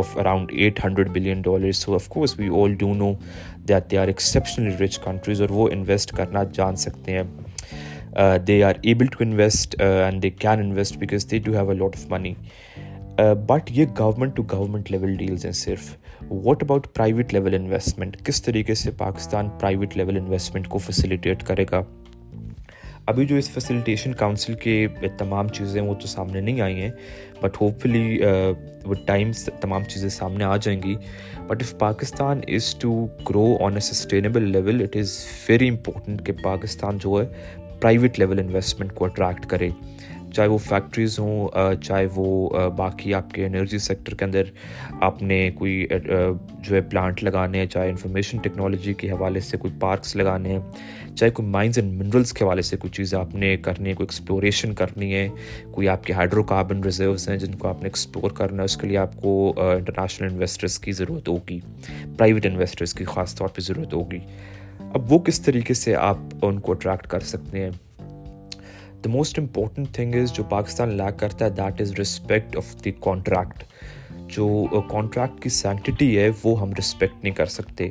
of 0.00 0.16
around 0.18 0.50
eight 0.54 0.84
hundred 0.84 1.10
billion 1.12 1.40
dollars 1.44 1.84
course 2.08 2.38
we 2.38 2.48
all 2.62 2.74
know 2.98 3.12
that 3.68 3.90
they 3.90 3.98
are 3.98 4.06
exceptionally 4.08 4.84
rich 4.84 4.98
countries 5.04 5.40
اور 5.42 5.50
وہ 5.58 5.68
انویسٹ 5.72 6.12
کرنا 6.16 6.42
جان 6.54 6.76
سکتے 6.86 7.16
ہیں 7.18 8.34
they 8.46 8.62
are 8.64 8.74
able 8.88 9.06
to 9.12 9.24
invest 9.24 9.80
and 9.80 10.22
they 10.22 10.30
can 10.30 10.58
invest 10.60 10.96
because 10.98 11.30
they 11.30 11.38
do 11.46 11.52
have 11.56 11.70
a 11.70 11.76
lot 11.76 11.96
of 11.96 12.06
money 12.10 12.34
but 13.46 13.70
یہ 13.78 13.86
government 13.98 14.36
to 14.36 14.42
government 14.52 14.90
level 14.90 15.14
deals 15.24 15.44
ہیں 15.46 15.52
صرف 15.66 15.96
what 16.30 16.62
about 16.62 16.86
private 16.94 17.32
level 17.34 17.54
investment 17.54 18.16
کس 18.26 18.42
طریقے 18.42 18.74
سے 18.84 18.90
پاکستان 18.98 19.48
پرائیویٹ 19.60 19.96
لیول 19.96 20.16
انویسٹمنٹ 20.20 20.68
کو 20.74 20.78
facilitate 20.90 21.42
کرے 21.52 21.64
گا 21.70 21.82
ابھی 23.10 23.24
جو 23.26 23.36
اس 23.36 23.48
فیسیلیٹیشن 23.54 24.12
کاؤنسل 24.18 24.54
کے 24.62 24.72
تمام 25.18 25.48
چیزیں 25.58 25.80
وہ 25.82 25.94
تو 26.00 26.06
سامنے 26.06 26.40
نہیں 26.40 26.60
آئی 26.60 26.80
ہیں 26.82 26.90
بٹ 27.42 27.60
ہوپ 27.60 27.82
فلی 27.82 28.18
وہ 28.84 28.94
ٹائم 29.06 29.30
تمام 29.60 29.84
چیزیں 29.92 30.08
سامنے 30.08 30.44
آ 30.44 30.56
جائیں 30.62 30.80
گی 30.82 30.94
but 31.46 31.62
if 31.62 31.74
Pakistan 31.78 32.40
is 32.56 32.74
to 32.80 32.92
grow 33.28 33.46
on 33.66 33.74
a 33.74 33.80
sustainable 33.92 34.50
level 34.52 34.82
it 34.82 34.96
is 35.00 35.16
very 35.48 35.68
important 35.68 36.26
کہ 36.26 36.32
پاکستان 36.42 36.98
جو 37.04 37.20
ہے 37.20 37.26
پرائیویٹ 37.80 38.18
لیول 38.18 38.38
انویسٹمنٹ 38.40 38.94
کو 38.94 39.04
اٹریکٹ 39.04 39.46
کرے 39.50 39.68
چاہے 40.34 40.48
وہ 40.48 40.58
فیکٹریز 40.58 41.18
ہوں 41.18 41.48
چاہے 41.84 42.06
وہ 42.14 42.68
باقی 42.76 43.12
آپ 43.14 43.30
کے 43.34 43.44
انرجی 43.46 43.78
سیکٹر 43.78 44.14
کے 44.18 44.24
اندر 44.24 44.42
آپ 45.08 45.22
نے 45.22 45.38
کوئی 45.58 45.86
جو 46.04 46.74
ہے 46.74 46.80
پلانٹ 46.90 47.22
لگانے 47.24 47.58
ہیں 47.58 47.66
چاہے 47.72 47.90
انفارمیشن 47.90 48.38
ٹیکنالوجی 48.42 48.94
کے 49.00 49.10
حوالے 49.10 49.40
سے 49.50 49.56
کوئی 49.56 49.72
پارکس 49.80 50.16
لگانے 50.16 50.52
ہیں 50.58 51.14
چاہے 51.16 51.30
کوئی 51.30 51.48
مائنز 51.48 51.78
اینڈ 51.78 52.02
منرلس 52.02 52.32
کے 52.32 52.44
حوالے 52.44 52.62
سے 52.62 52.76
کوئی 52.76 52.90
چیزیں 52.96 53.18
آپ 53.18 53.34
نے 53.34 53.56
کرنی 53.66 53.88
ہے 53.90 53.94
کوئی 53.94 54.06
ایکسپلوریشن 54.08 54.74
کرنی 54.80 55.14
ہے 55.14 55.28
کوئی 55.72 55.88
آپ 55.88 56.04
کے 56.04 56.12
ہائیڈرو 56.12 56.42
کاربن 56.54 56.82
ریزروس 56.84 57.28
ہیں 57.28 57.36
جن 57.38 57.54
کو 57.58 57.68
آپ 57.68 57.80
نے 57.82 57.86
ایکسپلور 57.88 58.30
کرنا 58.42 58.62
ہے 58.62 58.64
اس 58.64 58.76
کے 58.76 58.86
لیے 58.88 58.98
آپ 58.98 59.16
کو 59.22 59.52
انٹرنیشنل 59.68 60.28
انویسٹرس 60.32 60.78
کی 60.78 60.92
ضرورت 61.00 61.28
ہوگی 61.28 61.60
پرائیویٹ 62.16 62.46
انویسٹرس 62.46 62.94
کی 62.94 63.04
خاص 63.14 63.34
طور 63.34 63.48
پہ 63.54 63.62
ضرورت 63.62 63.94
ہوگی 63.94 64.18
اب 64.94 65.12
وہ 65.12 65.18
کس 65.26 65.40
طریقے 65.42 65.74
سے 65.74 65.94
آپ 65.96 66.16
ان 66.42 66.60
کو 66.60 66.72
اٹریکٹ 66.72 67.06
کر 67.10 67.20
سکتے 67.34 67.62
ہیں 67.64 67.70
the 69.04 69.08
most 69.10 69.38
important 69.38 69.92
thing 69.94 70.14
is 70.20 70.32
جو 70.36 70.42
پاکستان 70.50 70.88
لیک 70.96 71.18
کرتا 71.18 71.44
ہے 71.44 71.50
that 71.56 71.80
is 71.80 71.92
respect 71.98 72.56
of 72.56 72.74
the 72.84 72.90
contract 73.00 73.62
جو 74.36 74.46
کانٹریکٹ 74.90 75.32
uh, 75.34 75.40
کی 75.42 75.48
سینٹیٹی 75.56 76.16
ہے 76.18 76.28
وہ 76.44 76.60
ہم 76.60 76.70
رسپیکٹ 76.78 77.22
نہیں 77.24 77.34
کر 77.34 77.46
سکتے 77.58 77.88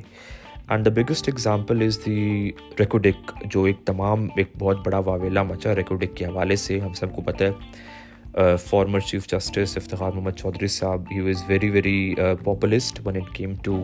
and 0.67 0.85
the 0.85 0.89
biggest 1.01 1.27
example 1.29 1.83
is 1.85 1.99
the 2.05 2.51
Reko Diq 2.79 3.31
جو 3.53 3.63
ایک 3.63 3.85
تمام 3.85 4.27
ایک 4.35 4.51
بہت 4.59 4.85
بڑا 4.85 4.97
واویلا 5.05 5.43
مچا 5.43 5.75
ریکوڈک 5.75 6.15
کے 6.17 6.25
حوالے 6.25 6.55
سے 6.65 6.79
ہم 6.79 6.93
سب 6.99 7.15
کو 7.15 7.21
پتہ 7.25 7.43
ہے 7.43 8.55
former 8.69 8.99
chief 9.09 9.27
justice 9.31 9.77
Iftikhar 9.77 10.11
Muhammad 10.11 10.37
Chaudhry 10.39 10.67
sahib 10.67 11.03
he 11.11 11.29
is 11.29 11.43
very 11.47 11.69
very 11.71 11.97
populist 12.43 12.99
one 13.05 13.15
it 13.17 13.33
came 13.35 13.53
to 13.63 13.79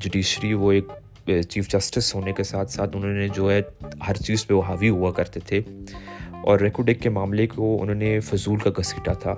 judiciary 0.00 0.52
وہ 0.54 0.72
ایک 0.72 0.90
چیف 1.48 1.68
جسٹس 1.68 2.14
ہونے 2.14 2.32
کے 2.36 2.42
ساتھ 2.44 2.70
ساتھ 2.70 2.96
انہوں 2.96 3.12
نے 3.12 3.26
جو 3.34 3.50
ہے 3.50 3.60
ہر 4.08 4.16
چیز 4.26 4.46
پہ 4.46 4.54
وہ 4.54 4.62
حاوی 4.68 4.88
ہوا 4.88 5.10
کرتے 5.12 5.40
تھے 5.48 5.60
اور 6.48 6.58
ریکوڈ 6.60 6.88
ایک 6.88 7.00
کے 7.02 7.08
معاملے 7.10 7.46
کو 7.54 7.76
انہوں 7.82 7.94
نے 8.02 8.18
فضول 8.28 8.58
کا 8.64 8.70
گھسیٹا 8.80 9.12
تھا 9.22 9.34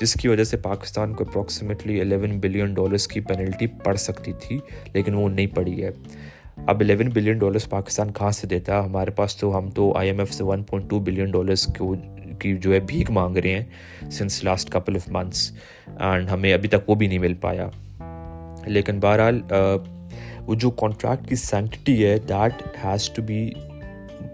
جس 0.00 0.14
کی 0.20 0.28
وجہ 0.28 0.44
سے 0.44 0.56
پاکستان 0.68 1.14
کو 1.14 1.24
اپروکسیمیٹلی 1.28 2.00
الیون 2.00 2.38
بلین 2.40 2.74
ڈالرس 2.74 3.06
کی 3.08 3.20
پینلٹی 3.28 3.66
پڑ 3.84 3.94
سکتی 4.06 4.32
تھی 4.40 4.58
لیکن 4.94 5.14
وہ 5.14 5.28
نہیں 5.28 5.46
پڑی 5.54 5.82
ہے 5.82 5.90
اب 6.66 6.80
الیون 6.80 7.08
بلین 7.14 7.38
ڈالرس 7.38 7.68
پاکستان 7.70 8.12
کہاں 8.12 8.30
سے 8.40 8.46
دیتا 8.46 8.84
ہمارے 8.84 9.10
پاس 9.16 9.36
تو 9.36 9.56
ہم 9.58 9.70
تو 9.74 9.92
آئی 9.98 10.08
ایم 10.10 10.18
ایف 10.20 10.32
سے 10.34 10.44
one 10.44 10.62
point 10.70 10.88
two 10.90 11.00
billion 11.10 11.30
dollars 11.30 11.66
کو 11.78 11.94
کی 12.40 12.56
جو 12.62 12.72
ہے 12.72 12.80
بھیک 12.88 13.10
مانگ 13.10 13.36
رہے 13.36 13.60
ہیں 13.60 14.10
since 14.18 14.42
last 14.44 14.70
couple 14.72 14.96
of 14.96 15.08
months 15.12 15.50
and 15.98 16.30
ہمیں 16.30 16.52
ابھی 16.54 16.68
تک 16.68 16.88
وہ 16.90 16.94
بھی 16.94 17.06
نہیں 17.06 17.18
مل 17.18 17.34
پایا 17.40 17.68
لیکن 18.66 19.00
بہرحال 19.00 19.40
وہ 20.48 20.54
جو 20.62 20.70
کانٹریکٹ 20.80 21.28
کی 21.28 21.36
سینکٹی 21.36 22.04
ہے 22.04 22.16
that 22.28 22.62
has 22.84 23.08
to 23.14 23.22
be 23.26 23.44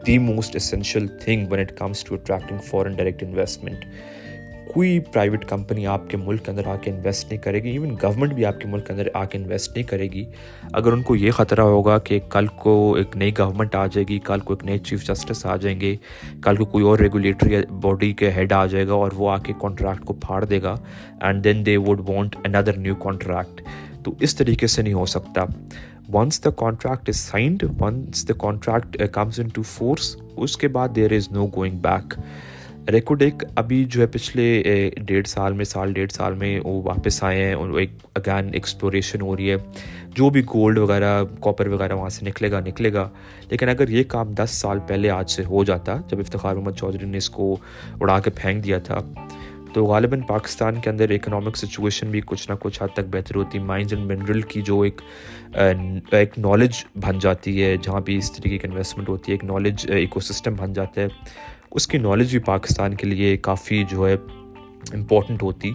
the 0.07 0.17
most 0.19 0.57
essential 0.57 1.07
thing 1.25 1.47
when 1.53 1.59
it 1.59 1.73
comes 1.79 2.03
to 2.05 2.15
attracting 2.15 2.59
foreign 2.67 2.93
direct 2.97 3.23
investment 3.23 3.85
کوئی 4.75 4.99
پرائیویٹ 5.13 5.45
کمپنی 5.49 5.87
آپ 5.87 6.09
کے 6.11 6.17
ملک 6.17 6.45
کے 6.45 6.51
اندر 6.51 6.67
آ 6.67 6.75
کے 6.83 6.91
انویسٹ 6.91 7.27
نہیں 7.31 7.41
کرے 7.43 7.63
گی 7.63 7.71
ایون 7.71 7.95
گورنمنٹ 8.03 8.33
بھی 8.35 8.45
آپ 8.47 8.61
کے 8.61 8.69
ملک 8.69 8.87
کے 8.87 8.93
اندر 8.93 9.09
آ 9.15 9.25
کے 9.31 9.39
انویسٹ 9.39 9.73
نہیں 9.75 9.87
کرے 9.89 10.07
گی 10.13 10.25
اگر 10.81 10.93
ان 10.93 11.03
کو 11.09 11.17
یہ 11.17 11.31
خطرہ 11.39 11.61
ہوگا 11.73 11.99
کہ 12.09 12.19
کل 12.33 12.47
کو 12.63 12.75
ایک 12.99 13.17
نئی 13.23 13.33
گورنمنٹ 13.39 13.75
آ 13.75 13.85
جائے 13.95 14.05
گی 14.09 14.19
کل 14.29 14.41
کو 14.45 14.55
ایک 14.55 14.65
نئے 14.71 14.79
چیف 14.89 15.07
جسٹس 15.09 15.45
آ 15.47 15.57
جائیں 15.65 15.81
گے 15.81 15.95
کل 16.43 16.57
کو 16.57 16.65
کوئی 16.75 16.85
اور 16.91 16.99
ریگولیٹری 16.99 17.61
باڈی 17.89 18.13
کے 18.23 18.31
ہیڈ 18.37 18.53
آ 18.53 18.65
جائے 18.75 18.87
گا 18.89 18.95
اور 19.05 19.13
وہ 19.23 19.31
آ 19.31 19.39
کے 19.47 19.53
کانٹریکٹ 19.61 20.05
کو 20.07 20.15
پھاڑ 20.27 20.45
دے 20.45 20.63
گا 20.63 20.77
and 21.21 21.43
then 21.45 21.67
they 21.67 21.77
would 21.89 22.09
want 22.11 22.37
another 22.45 22.77
new 22.87 22.95
contract 23.07 23.63
تو 24.05 24.15
اس 24.25 24.35
طریقے 24.37 24.67
سے 24.67 24.83
نہیں 24.83 24.95
ہو 24.95 25.05
سکتا 25.17 25.45
once 26.13 26.41
the 26.45 26.51
contract 26.59 27.09
is 27.09 27.17
signed 27.17 27.63
once 27.81 28.29
the 28.29 28.35
contract 28.39 28.97
comes 29.13 29.39
into 29.55 29.63
force 29.75 30.15
اس 30.45 30.57
کے 30.61 30.69
بعد 30.77 30.89
there 30.97 31.13
is 31.17 31.31
no 31.33 31.47
going 31.57 31.79
back 31.83 32.15
Reko Diq 32.93 33.35
ایک 33.43 33.53
ابھی 33.59 33.85
جو 33.91 34.01
ہے 34.01 34.07
پچھلے 34.13 34.45
ڈیڑھ 35.07 35.27
سال 35.29 35.53
میں 35.57 35.65
سال 35.65 35.93
ڈیڑھ 35.93 36.11
سال 36.13 36.35
میں 36.39 36.59
وہ 36.65 36.81
واپس 36.89 37.23
آئے 37.25 37.45
ہیں 37.45 37.55
اور 37.55 37.79
ایک 37.81 37.93
اگین 38.15 38.51
ایکسپلوریشن 38.55 39.21
ہو 39.21 39.37
رہی 39.37 39.51
ہے 39.51 39.57
جو 40.17 40.29
بھی 40.31 40.43
گولڈ 40.55 40.79
وغیرہ 40.79 41.19
کاپر 41.45 41.67
وغیرہ 41.73 41.95
وہاں 41.97 42.09
سے 42.19 42.27
نکلے 42.27 42.51
گا 42.53 42.61
نکلے 42.67 42.93
گا 42.93 43.09
لیکن 43.51 43.69
اگر 43.69 43.89
یہ 43.99 44.05
کام 44.09 44.33
دس 44.43 44.59
سال 44.61 44.79
پہلے 44.89 45.11
آج 45.11 45.31
سے 45.37 45.45
ہو 45.49 45.65
جاتا 45.73 45.97
جب 46.11 46.21
افتخار 46.21 46.57
محمد 46.57 46.77
چودھری 46.79 47.07
نے 47.11 47.19
اس 47.19 47.31
کو 47.39 47.57
اڑا 48.01 48.19
کے 48.25 48.31
پھینک 48.43 48.65
دیا 48.65 48.79
تھا 48.89 49.01
تو 49.75 49.85
غالباً 49.87 50.17
پاکستان 50.27 50.75
کے 50.81 50.89
اندر 50.91 51.11
اکنامک 51.11 51.57
سچویشن 51.57 52.11
بھی 52.11 52.21
کچھ 52.27 52.49
نہ 52.51 52.55
کچھ 52.61 52.83
حد 52.83 52.93
تک 52.95 53.07
بہتر 53.11 53.37
ہوتی 53.37 53.59
مائنز 53.71 53.93
اینڈ 53.95 54.11
منرل 54.13 54.41
کی 54.51 54.61
جو 54.67 54.81
ایک 54.83 55.01
ایک 56.19 56.39
نالج 56.39 56.83
بن 57.07 57.19
جاتی 57.23 57.63
ہے 57.63 57.77
جہاں 57.83 58.01
بھی 58.07 58.17
اس 58.19 58.31
طریقے 58.37 58.59
کی 58.59 58.67
انویسٹمنٹ 58.69 59.09
ہوتی 59.09 59.33
ہے 59.33 59.37
ایک 59.37 59.45
نالج 59.45 59.87
ایکو 59.93 60.21
سسٹم 60.29 60.55
بن 60.59 60.73
جاتا 60.73 61.01
ہے 61.01 61.07
اس 61.79 61.87
کی 61.89 61.99
نالج 61.99 62.31
بھی 62.31 62.39
پاکستان 62.47 62.95
کے 63.01 63.07
لیے 63.07 63.37
کافی 63.51 63.83
جو 63.91 64.09
ہے 64.09 64.15
امپورٹنٹ 64.95 65.43
ہوتی 65.43 65.73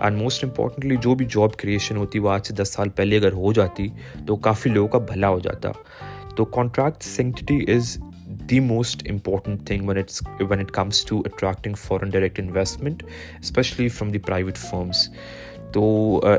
اینڈ 0.00 0.20
موسٹ 0.22 0.44
امپورٹنٹلی 0.44 0.96
جو 1.02 1.14
بھی 1.20 1.26
جاب 1.34 1.56
کریشن 1.62 1.96
ہوتی 1.96 2.18
وہ 2.26 2.30
آج 2.32 2.46
سے 2.46 2.54
دس 2.62 2.72
سال 2.74 2.88
پہلے 3.00 3.18
اگر 3.18 3.32
ہو 3.42 3.52
جاتی 3.60 3.88
تو 4.26 4.36
کافی 4.48 4.70
لوگوں 4.70 4.88
کا 4.92 4.98
بھلا 5.12 5.28
ہو 5.28 5.38
جاتا 5.48 5.70
تو 6.36 6.44
contract 6.58 7.02
sanctity 7.04 7.64
is 7.74 7.96
the 8.50 8.58
most 8.60 9.02
it's 9.10 10.20
when 10.50 10.60
it 10.60 10.70
comes 10.74 11.04
to 11.08 11.18
attracting 11.26 11.74
foreign 11.82 12.10
direct 12.10 12.40
investment 12.40 13.02
especially 13.40 13.88
from 13.88 14.10
the 14.12 14.18
private 14.26 14.58
firms 14.66 15.04
تو 15.72 15.82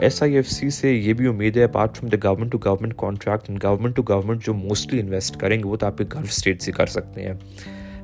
ایس 0.01 0.21
آئی 0.23 0.33
ایف 0.35 0.49
سی 0.51 0.69
سے 0.69 0.91
یہ 0.93 1.13
بھی 1.19 1.27
امید 1.27 1.55
ہے 1.57 1.63
apart 1.63 1.97
from 1.97 2.09
the 2.09 2.17
government 2.27 2.51
to 2.51 2.57
government 2.65 2.93
contract 2.97 3.49
government 3.63 3.95
to 3.95 4.03
government 4.09 4.43
جو 4.45 4.53
mostly 4.53 4.99
invest 5.01 5.37
کریں 5.39 5.57
گے 5.59 5.67
وہ 5.69 5.75
تو 5.75 5.85
آپ 5.85 5.97
کے 5.97 6.03
گلف 6.13 6.29
اسٹیٹ 6.31 6.61
سے 6.61 6.71
کر 6.79 6.85
سکتے 6.97 7.23
ہیں 7.27 7.33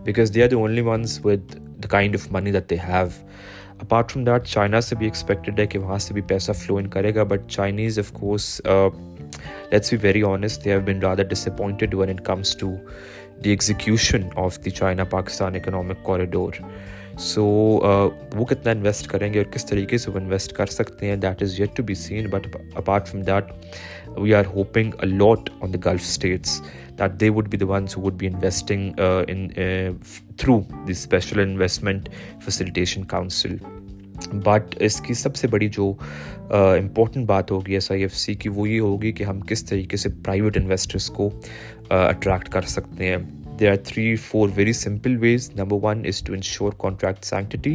because 0.05 0.31
they 0.35 0.43
are 0.43 0.47
the 0.49 0.55
only 0.55 0.81
ones 0.85 1.19
with 1.25 1.53
the 1.83 1.87
kind 1.89 2.15
of 2.19 2.31
money 2.31 2.51
that 2.51 2.69
they 2.69 2.77
have 2.87 3.07
apart 3.81 4.11
from 4.11 4.23
that 4.25 4.47
China 4.47 4.81
سے 4.81 4.95
بھی 4.95 5.05
ایکسپیکٹڈ 5.07 5.59
ہے 5.59 5.65
کہ 5.67 5.79
وہاں 5.79 5.97
سے 6.07 6.13
بھی 6.13 6.21
پیسہ 6.27 6.51
فلو 6.63 6.77
ان 6.77 6.87
کرے 6.95 7.13
گا 7.15 7.23
but 7.33 7.47
Chinese 7.49 7.99
of 7.99 8.11
course 8.19 8.59
let's 8.65 9.91
be 9.93 9.97
very 10.07 10.21
honest 10.29 10.65
they 10.65 10.71
have 10.71 10.79
been 10.85 10.99
rather 11.03 11.23
this 11.29 11.47
when 11.59 11.75
it 12.09 12.21
comes 12.25 12.55
to 12.59 12.73
the 13.43 13.49
execution 13.49 14.27
of 14.45 14.59
the 14.65 14.69
China 14.71 15.03
Pakistan 15.09 15.55
economic 15.55 16.03
corridor 16.03 16.53
so 17.19 17.43
وہ 17.45 18.45
کتنا 18.49 18.71
انویسٹ 18.71 19.07
کریں 19.07 19.33
گے 19.33 19.39
اور 19.39 19.51
کس 19.53 19.65
طریقے 19.65 19.97
سے 19.97 20.11
وہ 20.11 20.17
انویسٹ 20.19 20.51
کر 20.55 20.65
سکتے 20.75 21.09
ہیں 21.09 21.15
that 21.25 21.41
is 21.43 21.59
yet 21.59 21.75
to 21.77 21.83
be 21.83 21.93
seen 22.01 22.27
but 22.31 22.47
apart 22.75 23.07
from 23.07 23.23
that 23.27 24.17
we 24.17 24.33
are 24.35 24.45
hoping 24.55 24.93
a 24.99 25.07
lot 25.07 25.49
on 25.61 25.73
the 25.73 25.89
Gulf 25.89 26.01
states 26.07 26.61
that 26.99 27.19
they 27.19 27.29
would 27.35 27.47
be 27.49 27.57
the 27.57 27.67
ones 27.71 27.97
would 27.97 28.13
be 28.19 28.27
investing 28.27 28.91
through 30.37 30.59
the 30.87 30.91
special 30.91 31.39
investment 31.39 32.09
facilitation 32.45 33.03
council 33.15 33.55
but 34.43 34.75
اس 34.85 34.99
کی 35.01 35.13
سب 35.13 35.35
سے 35.35 35.47
بڑی 35.47 35.67
جو 35.73 35.93
important 36.57 37.25
بات 37.27 37.51
ہوگی 37.51 37.73
S 37.73 37.89
I 37.91 38.01
F 38.01 38.15
C 38.17 38.33
کی 38.35 38.49
وہ 38.49 38.67
یہ 38.69 38.79
ہوگی 38.79 39.11
کہ 39.11 39.23
ہم 39.23 39.39
کس 39.49 39.63
طریقے 39.65 39.97
سے 39.97 40.09
پرائیویٹ 40.23 40.57
انویسٹرس 40.57 41.07
کو 41.15 41.29
اٹریکٹ 41.89 42.49
کر 42.51 42.61
سکتے 42.75 43.07
ہیں 43.09 43.17
there 43.59 43.69
are 43.69 43.75
three 43.85 44.15
four 44.25 44.49
very 44.55 44.73
simple 44.73 45.17
ways 45.21 45.49
number 45.55 45.85
one 45.85 46.05
is 46.07 46.21
to 46.25 46.33
ensure 46.33 46.73
contract 46.83 47.67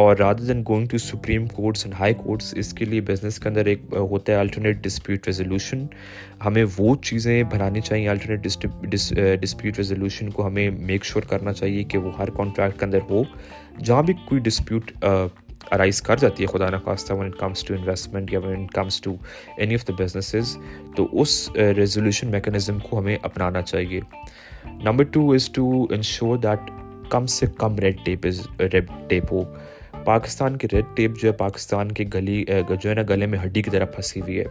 اور 0.00 0.16
rather 0.16 0.44
than 0.44 0.62
going 0.68 0.86
to 0.90 0.98
supreme 0.98 1.46
courts 1.46 1.84
and 1.86 1.94
high 1.98 2.14
courts 2.14 2.52
اس 2.58 2.72
کے 2.78 2.84
لیے 2.84 3.00
بزنس 3.10 3.38
کے 3.40 3.48
اندر 3.48 3.66
ایک 3.72 3.82
ہوتا 4.10 4.32
ہے 4.32 4.36
الٹرنیٹ 4.36 4.82
ڈسپیوٹ 4.84 5.26
ریزولیوشن 5.26 5.86
ہمیں 6.44 6.64
وہ 6.78 6.94
چیزیں 7.02 7.42
بنانی 7.52 7.80
چاہئیں 7.80 8.06
الٹرنیٹ 8.08 8.66
ڈسپیوٹ 9.42 9.78
ریزولیوشن 9.78 10.30
کو 10.30 10.46
ہمیں 10.46 10.68
میک 10.90 11.04
شور 11.04 11.22
کرنا 11.28 11.52
چاہیے 11.52 11.82
کہ 11.92 11.98
وہ 11.98 12.16
ہر 12.18 12.30
کانٹریکٹ 12.36 12.78
کے 12.78 12.84
اندر 12.84 13.08
ہو 13.10 13.22
جہاں 13.78 14.02
بھی 14.02 14.14
کوئی 14.28 14.40
ڈسپیوٹ 14.44 14.90
ارائز 15.72 16.00
کر 16.02 16.16
جاتی 16.20 16.44
ہے 16.44 16.48
خدا 16.56 16.68
نخواستہ 16.70 17.12
بزنسز 19.98 20.56
تو 20.96 21.06
اس 21.20 21.32
ریزولیوشن 21.76 22.30
میکانزم 22.30 22.78
کو 22.88 22.98
ہمیں 22.98 23.16
اپنانا 23.22 23.62
چاہیے 23.62 24.00
number 24.84 25.04
two 25.12 25.30
is 25.34 25.48
to 25.54 25.70
ensure 25.94 26.36
that 26.46 26.70
کم 27.10 27.26
سے 27.36 27.46
کم 27.58 27.78
red 27.82 28.04
tape 28.04 28.26
is 28.28 28.46
red 28.60 28.90
tape 29.08 29.32
ہو 29.32 29.42
پاکستان 30.06 30.56
کی 30.58 30.66
ریڈ 30.72 30.84
ٹیپ 30.96 31.18
جو 31.20 31.28
ہے 31.28 31.32
پاکستان 31.36 31.90
کے 31.98 32.04
گلی 32.14 32.44
جو 32.80 32.88
ہے 32.88 32.94
نا 32.94 33.02
گلے 33.08 33.26
میں 33.26 33.38
ہڈی 33.44 33.62
کی 33.62 33.70
طرح 33.70 33.84
پھنسی 33.94 34.20
ہوئی 34.20 34.38
ہے 34.38 34.44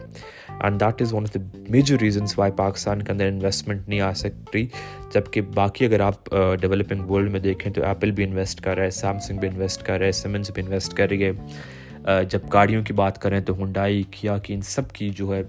and 0.64 0.80
that 0.80 1.00
is 1.02 1.12
one 1.14 1.24
of 1.28 1.34
the 1.34 1.40
major 1.72 1.96
reasons 2.00 2.38
why 2.38 2.52
Pakistan 2.56 3.02
کے 3.02 3.12
اندر 3.12 3.26
انویسٹمنٹ 3.26 3.88
نہیں 3.88 4.00
آ 4.08 4.12
سکتی 4.24 4.66
جب 5.14 5.30
کہ 5.32 5.40
باقی 5.54 5.86
اگر 5.86 6.00
آپ 6.08 6.28
ڈیولپنگ 6.60 7.08
ورلڈ 7.10 7.30
میں 7.32 7.40
دیکھیں 7.48 7.72
تو 7.78 7.84
ایپل 7.86 8.10
بھی 8.18 8.24
انویسٹ 8.24 8.60
کر 8.64 8.76
رہا 8.76 8.84
ہے 8.84 8.90
سیمسنگ 9.00 9.38
بھی 9.44 9.48
انویسٹ 9.48 9.82
کر 9.86 9.98
رہا 9.98 10.06
ہے 10.06 10.12
سیمنس 10.20 10.50
بھی 10.54 10.62
انویسٹ 10.62 10.94
کر 10.96 11.08
رہی 11.10 11.28
ہے 11.30 12.24
جب 12.30 12.40
گاڑیوں 12.52 12.82
کی 12.84 12.92
بات 13.02 13.20
کریں 13.22 13.40
تو 13.46 13.54
ہنڈائی 13.62 14.02
کیا 14.20 14.36
کی 14.44 14.54
ان 14.54 14.60
سب 14.76 14.92
کی 14.98 15.08
جو 15.20 15.34
ہے 15.34 15.42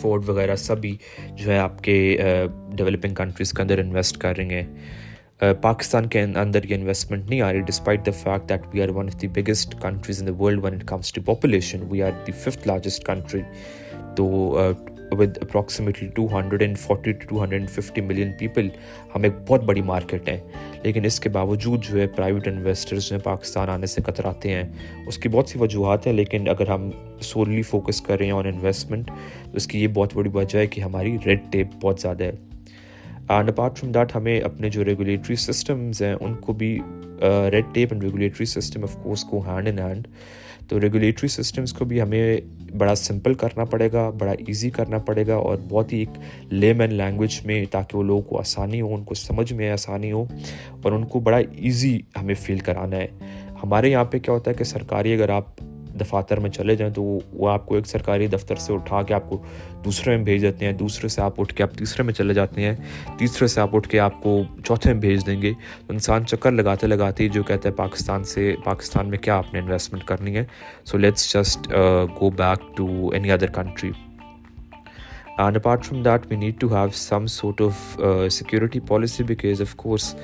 فوڈ 0.00 0.28
وغیرہ 0.28 0.54
سبھی 0.70 0.96
جو 1.36 1.50
ہے 1.50 1.58
آپ 1.58 1.82
کے 1.84 1.96
ڈیولپنگ 2.76 3.14
کنٹریز 3.14 3.52
کے 3.56 3.62
اندر 3.62 3.78
انویسٹ 3.78 4.16
کر 4.24 4.36
رہی 4.36 4.54
ہیں 4.54 4.64
پاکستان 5.62 6.06
کے 6.08 6.20
اندر 6.22 6.64
یہ 6.68 6.74
انویسٹمنٹ 6.74 7.28
نہیں 7.30 7.40
آ 7.42 7.52
رہی 7.52 7.60
despite 7.66 8.04
the 8.06 8.10
fact 8.22 8.48
that 8.48 8.60
we 8.74 8.80
are 8.82 8.88
one 8.96 9.08
of 9.14 9.20
the 9.22 9.28
biggest 9.40 9.74
countries 9.80 10.20
in 10.22 10.26
the 10.28 10.32
world 10.42 10.64
when 10.64 10.74
it 10.74 10.84
comes 10.88 11.12
to 11.12 11.20
population 11.26 11.82
we 11.90 12.02
are 12.02 12.10
the 12.26 12.32
fifth 12.42 12.66
largest 12.68 13.04
country 13.06 13.40
تو 14.16 14.24
with 15.18 15.36
approximately 15.42 16.08
two 16.14 16.26
hundred 16.38 16.62
and 16.62 16.78
forty 16.78 17.12
two 17.26 17.42
hundred 17.42 17.60
and 17.60 17.70
fifty 17.70 18.00
million 18.00 18.32
people 18.38 18.68
ہم 19.14 19.24
ایک 19.24 19.32
بہت 19.48 19.64
بڑی 19.64 19.82
market 19.90 20.28
ہے 20.28 20.38
لیکن 20.84 21.04
اس 21.04 21.20
کے 21.20 21.28
باوجود 21.36 21.84
جو 21.90 22.00
ہے 22.00 22.06
پرائیویٹ 22.16 22.48
انویسٹرز 22.48 23.12
ہیں 23.12 23.18
پاکستان 23.24 23.68
آنے 23.70 23.86
سے 23.96 24.02
کتراتے 24.06 24.52
ہیں 24.54 24.64
اس 25.06 25.18
کی 25.18 25.28
بہت 25.36 25.48
سی 25.48 25.58
وجوہات 25.58 26.06
ہیں 26.06 26.14
لیکن 26.14 26.48
اگر 26.56 26.70
ہم 26.70 26.90
سولی 27.34 27.62
فوکس 27.74 28.00
کر 28.06 28.18
رہے 28.18 28.26
ہیں 28.26 28.38
آن 28.38 28.46
انویسٹمنٹ 28.54 29.06
تو 29.50 29.56
اس 29.56 29.66
کی 29.66 29.82
یہ 29.82 29.88
بہت 29.94 30.14
بڑی 30.16 30.30
وجہ 30.34 30.58
ہے 30.58 30.66
کہ 30.74 30.80
ہماری 30.80 31.16
ریڈ 31.26 31.50
ٹیپ 31.52 31.78
بہت 31.82 32.00
زیادہ 32.00 32.24
ہے 32.24 32.34
اینڈ 33.34 33.48
اپارٹ 33.50 33.78
فرام 33.78 33.92
دیٹ 33.92 34.14
ہمیں 34.14 34.40
اپنے 34.44 34.68
جو 34.70 34.84
ریگولیٹری 34.84 35.36
سسٹمز 35.44 36.02
ہیں 36.02 36.14
ان 36.20 36.34
کو 36.40 36.52
بھی 36.60 36.68
red 37.52 37.72
tape 37.74 37.92
and 37.92 38.04
regulatory 38.04 38.46
system 38.46 38.82
of 38.84 38.94
course 39.02 39.24
کو 39.30 39.40
ہینڈ 39.46 39.68
ان 39.68 39.78
ہینڈ 39.78 40.06
تو 40.68 40.80
ریگولیٹری 40.80 41.28
سسٹمس 41.28 41.72
کو 41.72 41.84
بھی 41.84 42.00
ہمیں 42.02 42.36
بڑا 42.78 42.94
سمپل 42.94 43.34
کرنا 43.42 43.64
پڑے 43.72 43.90
گا 43.92 44.08
بڑا 44.18 44.32
ایزی 44.46 44.70
کرنا 44.78 44.98
پڑے 45.08 45.26
گا 45.26 45.34
اور 45.48 45.56
بہت 45.68 45.92
ہی 45.92 45.98
ایک 45.98 46.52
لیم 46.52 46.80
اینڈ 46.80 46.92
لینگویج 46.92 47.40
میں 47.46 47.64
تاکہ 47.70 47.96
وہ 47.98 48.02
لوگوں 48.02 48.22
کو 48.30 48.40
آسانی 48.40 48.80
ہو 48.80 48.94
ان 48.94 49.04
کو 49.04 49.14
سمجھ 49.24 49.52
میں 49.52 49.70
آسانی 49.70 50.12
ہو 50.12 50.24
اور 50.82 50.92
ان 50.92 51.04
کو 51.12 51.20
بڑا 51.30 51.36
ایزی 51.36 51.98
ہمیں 52.20 52.34
فیل 52.42 52.58
کرانا 52.70 52.96
ہے 52.96 53.06
ہمارے 53.62 53.90
یہاں 53.90 54.04
پہ 54.14 54.18
کیا 54.18 54.34
ہوتا 54.34 54.50
ہے 54.50 54.56
کہ 54.58 54.64
سرکاری 54.74 55.14
اگر 55.14 55.28
آپ 55.40 55.60
دفاتر 56.00 56.38
میں 56.40 56.50
چلے 56.50 56.76
جائیں 56.76 56.92
تو 56.94 57.02
وہ 57.02 57.48
آپ 57.50 57.66
کو 57.66 57.74
ایک 57.74 57.86
سرکاری 57.86 58.26
دفتر 58.34 58.56
سے 58.64 58.72
اٹھا 58.72 59.02
کے 59.06 59.14
آپ 59.14 59.28
کو 59.28 59.40
دوسرے 59.84 60.16
میں 60.16 60.24
بھیج 60.24 60.42
دیتے 60.42 60.64
ہیں 60.66 60.72
دوسرے 60.82 61.08
سے 61.14 61.22
آپ 61.22 61.40
اٹھ 61.40 61.54
کے 61.54 61.62
آپ 61.62 61.72
تیسرے 61.78 62.02
میں 62.04 62.12
چلے 62.14 62.34
جاتے 62.34 62.60
ہیں 62.62 62.74
تیسرے 63.18 63.46
سے 63.54 63.60
آپ 63.60 63.74
اٹھ 63.76 63.88
کے 63.88 63.98
آپ 64.08 64.22
کو 64.22 64.38
چوتھے 64.64 64.92
میں 64.92 65.00
بھیج 65.00 65.26
دیں 65.26 65.40
گے 65.42 65.52
تو 65.86 65.92
انسان 65.92 66.26
چکر 66.32 66.50
لگاتے 66.52 66.86
لگاتے 66.86 67.24
ہی 67.24 67.28
جو 67.38 67.42
کہتا 67.50 67.68
ہے 67.68 67.74
پاکستان 67.74 68.24
سے 68.34 68.54
پاکستان 68.64 69.08
میں 69.10 69.18
کیا 69.26 69.36
آپ 69.38 69.52
نے 69.54 69.60
انویسٹمنٹ 69.60 70.04
کرنی 70.10 70.36
ہے 70.36 70.44
so 70.90 70.98
let's 70.98 71.32
just 71.34 71.68
go 72.20 72.30
back 72.42 72.76
to 72.76 72.88
any 73.14 73.30
other 73.32 73.50
country 73.60 73.90
and 75.38 75.56
apart 75.56 75.84
from 75.84 76.02
that 76.02 76.26
we 76.30 76.36
need 76.36 76.60
to 76.60 76.74
have 76.74 76.88
some 76.94 77.26
sort 77.40 77.60
of 77.62 78.00
security 78.32 78.80
policy 78.88 79.24
because 79.24 79.60
of 79.62 79.74
course 79.76 80.14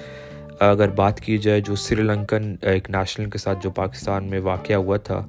اگر 0.61 0.88
بات 0.97 1.21
کی 1.21 1.37
جائے 1.45 1.61
جو 1.67 1.75
سری 1.85 2.02
لنکن 2.02 2.43
uh, 2.52 2.69
ایک 2.73 2.88
نیشنل 2.91 3.29
کے 3.31 3.38
ساتھ 3.38 3.62
جو 3.62 3.71
پاکستان 3.79 4.25
میں 4.31 4.41
واقعہ 4.45 4.76
ہوا 4.76 4.97
تھا 5.07 5.21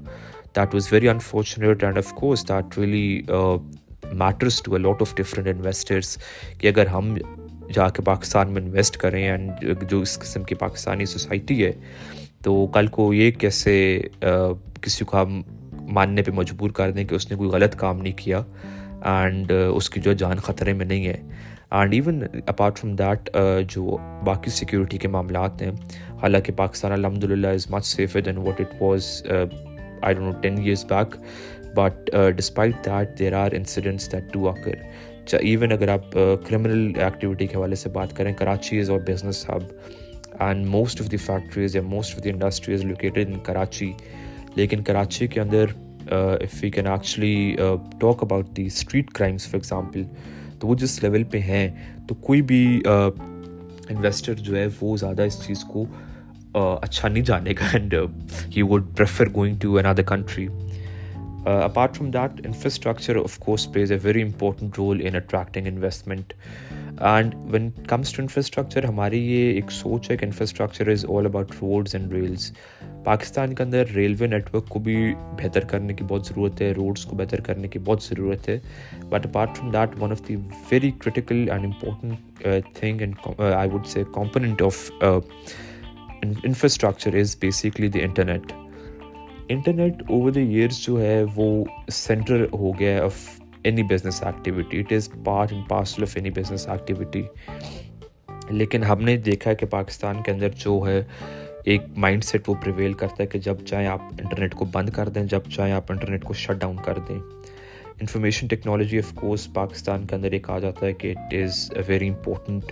that 0.55 0.73
was 0.73 0.91
very 0.93 1.07
unfortunate 1.09 1.83
and 1.83 1.97
of 1.97 2.11
course 2.15 2.47
that 2.49 2.77
really 2.77 3.21
matters 4.19 4.61
to 4.63 4.73
a 4.73 4.79
lot 4.81 5.01
of 5.01 5.15
different 5.17 5.47
investors 5.47 6.17
کہ 6.59 6.67
اگر 6.67 6.87
ہم 6.87 7.13
جا 7.75 7.87
کے 7.95 8.01
پاکستان 8.05 8.51
میں 8.53 8.61
انویسٹ 8.61 8.97
کریں 9.03 9.23
اینڈ 9.29 9.63
جو 9.89 9.99
اس 10.01 10.17
قسم 10.19 10.43
کی 10.49 10.55
پاکستانی 10.55 11.05
سوسائٹی 11.13 11.63
ہے 11.65 11.71
تو 12.43 12.65
کل 12.73 12.87
کو 12.97 13.13
یہ 13.13 13.31
کیسے 13.39 13.73
کسی 14.81 15.05
کو 15.05 15.21
ہم 15.21 15.41
ماننے 15.95 16.23
پہ 16.23 16.31
مجبور 16.35 16.69
کر 16.79 16.91
دیں 16.91 17.05
کہ 17.05 17.15
اس 17.15 17.29
نے 17.31 17.37
کوئی 17.37 17.49
غلط 17.49 17.75
کام 17.79 18.01
نہیں 18.01 18.17
کیا 18.17 18.41
اینڈ 19.15 19.51
اس 19.73 19.89
کی 19.89 20.01
جو 20.01 20.13
جان 20.21 20.39
خطرے 20.43 20.73
میں 20.73 20.85
نہیں 20.85 21.05
ہے 21.05 21.17
and 21.75 21.93
even 21.93 22.21
apart 22.47 22.77
from 22.79 22.95
that 22.95 23.29
جو 23.75 23.97
باقی 24.25 24.51
سیکیورٹی 24.59 24.97
کے 24.97 25.07
معاملات 25.15 25.61
ہیں 25.61 25.71
حالانکہ 26.21 26.53
پاکستان 26.57 26.91
الحمد 26.91 27.23
للہ 27.23 27.47
is 27.57 27.69
much 27.71 27.85
safer 27.85 28.21
than 28.25 28.37
what 28.47 28.61
it 28.61 28.81
was 28.81 29.11
I 30.05 30.15
doubt 30.15 30.23
know 30.23 30.31
ten 30.41 30.57
years 30.63 30.83
back 30.85 31.15
but 31.75 32.09
despite 32.37 32.75
that 32.85 33.17
there 33.19 33.33
are 33.43 33.51
incidents 33.57 34.11
that 34.11 34.35
occur 34.49 35.35
even 35.39 35.71
اگر 35.71 35.87
آپ 35.89 36.11
کرمنل 36.47 36.91
ایکٹیویٹی 37.03 37.47
کے 37.47 37.55
حوالے 37.57 37.75
سے 37.83 37.89
بات 37.89 38.15
کریں 38.15 38.31
Karachi 38.39 38.79
is 38.79 38.89
our 38.89 38.99
business 39.07 39.45
hub 39.49 39.71
and 40.43 40.67
most 40.67 41.01
of 41.01 41.11
the 41.11 41.17
factories 41.25 41.75
یا 41.75 41.81
most 41.81 42.15
of 42.17 42.23
the 42.23 42.29
industries 42.29 42.83
located 42.85 43.31
in 43.33 43.39
Karachi 43.43 43.91
لیکن 44.55 44.83
کراچی 44.89 45.27
کے 45.27 45.41
اندر 45.41 45.65
if 46.15 46.63
you 46.63 46.71
can 46.75 46.87
actually 46.87 47.55
talk 47.99 48.23
about 48.23 48.47
the 48.57 48.65
street 48.65 49.11
crimes 49.13 49.47
for 49.47 49.55
example 49.59 50.03
تو 50.59 50.67
وہ 50.67 50.75
جس 50.83 51.01
لیول 51.03 51.23
پہ 51.31 51.39
ہیں 51.51 51.67
تو 52.07 52.15
کوئی 52.27 52.41
بھی 52.51 52.63
انویسٹر 52.87 54.33
جو 54.49 54.55
ہے 54.57 54.67
وہ 54.81 54.95
زیادہ 54.97 55.21
اس 55.31 55.41
چیز 55.45 55.63
کو 55.71 55.85
اچھا 56.53 57.07
نہیں 57.07 57.23
جانے 57.25 57.53
کا 57.59 57.65
and 57.73 57.93
he 58.55 58.61
would 58.61 58.87
prefer 58.97 59.29
going 59.35 59.55
to 59.61 59.75
another 59.85 60.03
country 60.07 60.47
apart 61.53 61.95
from 61.97 62.11
that 62.11 62.45
infrastructure 62.45 63.15
of 63.19 63.37
course 63.45 63.67
plays 63.73 63.91
a 63.91 63.97
very 64.03 64.21
important 64.21 64.77
role 64.77 65.01
in 65.07 65.15
attracting 65.15 65.67
investment 65.67 66.33
and 67.01 67.33
when 67.53 67.69
comes 67.87 68.11
to 68.13 68.21
infrastructure 68.21 68.83
ہماری 68.85 69.19
یہ 69.31 69.53
ایک 69.53 69.71
سوچ 69.71 70.09
ہے 70.11 70.17
کہ 70.17 70.25
infrastructure 70.25 70.89
is 70.91 71.05
all 71.17 71.25
about 71.25 71.51
roads 71.61 71.95
and 71.95 72.13
rails 72.13 72.51
Pakistan 73.05 73.53
کے 73.55 73.63
اندر 73.63 73.89
railway 73.95 74.27
net 74.27 74.53
work 74.53 74.67
کو 74.69 74.79
بھی 74.79 74.95
بہتر 75.41 75.63
کرنے 75.73 75.93
کی 75.93 76.03
بہت 76.09 76.25
ضرورت 76.27 76.61
ہے 76.61 76.71
روڈس 76.77 77.05
کو 77.05 77.15
بہتر 77.15 77.41
کرنے 77.47 77.67
کی 77.67 77.79
بہت 77.85 78.03
ضرورت 78.03 78.47
ہے 78.49 78.59
but 79.09 79.25
apart 79.25 79.57
from 79.57 79.71
that 79.71 80.01
one 80.03 80.11
of 80.11 80.21
the 80.27 80.35
very 80.71 80.91
critical 81.03 81.47
and 81.51 81.65
important 81.65 82.73
thing 82.79 83.01
and 83.01 83.27
I 83.55 83.69
would 83.73 83.87
say 83.93 84.03
component 84.13 84.61
of 84.65 84.89
infrastructure 86.43 87.15
is 87.19 87.35
basically 87.39 87.87
the 87.93 88.01
internet 88.03 88.51
internet 89.53 90.01
over 90.09 90.31
the 90.31 90.41
years 90.55 90.79
جو 90.85 91.01
ہے 91.01 91.23
وہ 91.35 91.47
سینٹر 91.91 92.43
ہو 92.51 92.71
گیا 92.79 92.93
ہے 92.95 92.99
of 93.01 93.15
any 93.63 93.83
business 93.89 94.21
activity 94.23 94.79
it 94.79 94.93
is 94.93 95.09
part 95.25 95.51
and 95.53 95.67
parcel 95.69 96.03
of 96.03 96.15
any 96.17 96.29
business 96.39 96.67
activity 96.67 97.21
لیکن 98.51 98.83
ہم 98.83 99.01
نے 99.05 99.17
دیکھا 99.27 99.49
ہے 99.51 99.55
کہ 99.55 99.65
پاکستان 99.69 100.21
کے 100.23 100.31
اندر 100.31 100.49
جو 100.65 100.79
ہے 100.87 101.01
ایک 101.71 101.81
مائنڈ 102.05 102.23
سیٹ 102.23 102.49
وہ 102.49 102.53
پریویل 102.63 102.93
کرتا 103.01 103.23
ہے 103.23 103.27
کہ 103.33 103.39
جب 103.49 103.65
چاہیں 103.65 103.87
آپ 103.87 104.01
انٹرنیٹ 104.19 104.55
کو 104.61 104.65
بند 104.71 104.89
کر 104.95 105.09
دیں 105.15 105.23
جب 105.35 105.49
چاہیں 105.55 105.73
آپ 105.73 105.91
انٹرنیٹ 105.91 106.23
کو 106.23 106.33
شٹ 106.43 106.59
ڈاؤن 106.61 106.77
کر 106.85 106.97
دیں 107.07 107.19
information 108.01 108.47
technology 108.47 108.97
of 108.99 109.11
course 109.15 109.47
Pakistan 109.53 110.05
کے 110.07 110.15
اندر 110.15 110.31
ایک 110.39 110.49
آ 110.49 110.59
جاتا 110.59 110.85
ہے 110.85 110.93
کہ 111.01 111.13
it 111.17 111.33
is 111.43 111.69
a 111.75 111.81
very 111.87 112.09
important 112.09 112.71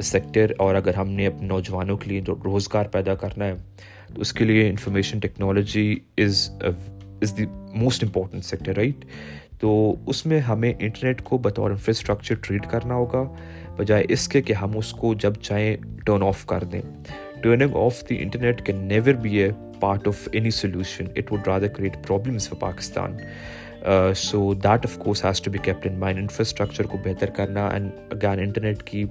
sector 0.00 0.52
اور 0.60 0.74
اگر 0.74 0.94
ہم 0.94 1.08
نے 1.12 1.26
اپنے 1.26 1.46
نوجوانوں 1.46 1.96
کے 1.98 2.10
لیے 2.10 2.20
روزگار 2.44 2.84
پیدا 2.92 3.14
کرنا 3.22 3.44
ہے 3.46 3.54
تو 4.14 4.20
اس 4.20 4.32
کے 4.32 4.44
لیے 4.44 4.68
information 4.68 5.18
technology 5.20 5.94
is 6.24 6.48
is 7.22 7.36
the 7.38 7.44
most 7.80 8.04
important 8.04 8.44
sector 8.44 8.76
right 8.76 9.04
تو 9.60 9.72
اس 10.12 10.24
میں 10.26 10.40
ہمیں 10.48 10.72
انٹرنیٹ 10.78 11.22
کو 11.24 11.38
بطور 11.38 11.70
انفراسٹرکچر 11.70 12.34
ٹریٹ 12.42 12.66
کرنا 12.70 12.94
ہوگا 12.94 13.22
بجائے 13.78 14.04
اس 14.14 14.26
کے 14.28 14.42
کہ 14.42 14.52
ہم 14.62 14.76
اس 14.78 14.90
کو 15.00 15.12
جب 15.22 15.34
چاہیں 15.42 15.76
ٹرن 16.06 16.22
آف 16.26 16.44
کر 16.46 16.64
دیں 16.72 16.80
turning 17.42 17.76
off 17.84 18.02
the 18.08 18.16
internet 18.22 18.62
can 18.66 18.84
never 18.88 19.12
be 19.22 19.36
a 19.42 19.50
part 19.80 20.08
of 20.08 20.28
any 20.32 20.50
solution 20.62 21.04
it 21.16 21.32
would 21.32 21.46
rather 21.48 21.68
create 21.76 22.06
problems 22.06 22.48
for 22.48 22.60
Pakistan 22.60 23.16
so 24.16 24.52
that 24.64 24.84
of 24.86 24.96
course 25.04 25.24
has 25.24 25.40
to 25.42 25.50
be 25.50 25.58
kept 25.64 25.86
in 25.86 25.98
mind 26.00 26.18
infrastructure 26.18 26.86
کو 26.90 26.98
بہتر 27.04 27.30
کرنا 27.36 27.66
and 27.68 27.90
again 28.12 28.40
internet 28.40 28.82
کی 28.88 29.04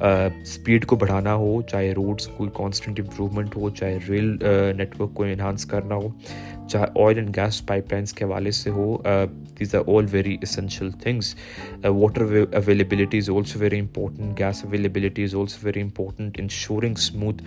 speed 0.00 0.82
uh, 0.82 0.86
کو 0.88 0.96
بڑھانا 0.96 1.34
ہو 1.36 1.60
چاہے 1.70 1.92
roads 1.96 2.26
کوئی 2.36 2.50
constant 2.56 3.00
improvement 3.00 3.56
ہو 3.56 3.70
چاہے 3.80 3.98
ریل 4.08 4.34
نیٹ 4.78 5.00
ورک 5.00 5.14
کو 5.14 5.24
انہانس 5.24 5.64
کرنا 5.70 5.94
ہو 5.94 6.08
چاہے 6.70 6.86
oil 7.04 7.18
and 7.18 7.36
gas 7.36 7.64
pipe 7.66 7.92
lines 7.92 8.12
کے 8.12 8.24
حوالے 8.24 8.50
سے 8.58 8.70
ہو 8.70 8.96
these 9.58 9.74
are 9.74 9.80
all 9.96 10.06
very 10.10 10.36
essential 10.42 10.90
things 11.02 11.34
water 11.84 12.22
availability 12.62 13.18
is 13.18 13.30
also 13.36 13.58
very 13.58 13.78
important 13.80 14.38
gas 14.38 14.64
availability 14.64 15.24
is 15.24 15.34
also 15.40 15.66
very 15.66 15.80
important 15.82 16.40
and 16.40 16.46
smooth 16.94 17.42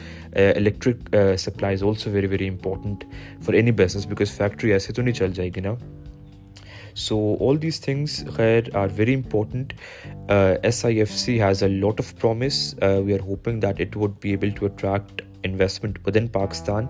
electric 0.55 1.15
supply 1.39 1.75
is 1.75 1.83
also 1.87 2.11
very 2.11 2.27
very 2.27 2.47
important 2.49 3.03
for 3.45 3.53
any 3.53 3.71
business 3.83 4.05
because 4.09 4.31
factory 4.37 4.73
ایسے 4.73 4.93
تو 4.93 5.01
نہیں 5.01 5.13
چل 5.15 5.31
جائے 5.33 5.49
گی 5.55 5.61
نا 5.61 5.73
so 7.05 7.17
all 7.47 7.57
these 7.61 7.79
things 7.81 8.23
خیر 8.35 8.69
are 8.77 8.87
very 8.97 9.13
important 9.15 9.73
S 10.65 10.83
I 10.85 10.97
F 10.99 11.11
C 11.17 11.39
has 11.41 11.61
a 11.63 11.69
lot 11.69 11.99
of 12.01 12.13
promise 12.21 12.57
we 13.05 13.13
are 13.13 13.19
hoping 13.25 13.59
that 13.61 13.81
it 13.81 13.97
would 13.97 14.11
be 14.21 14.29
able 14.29 14.49
to 14.59 14.65
attract 14.65 15.21
investment 15.47 15.99
within 16.17 16.27
Pakistan 16.37 16.85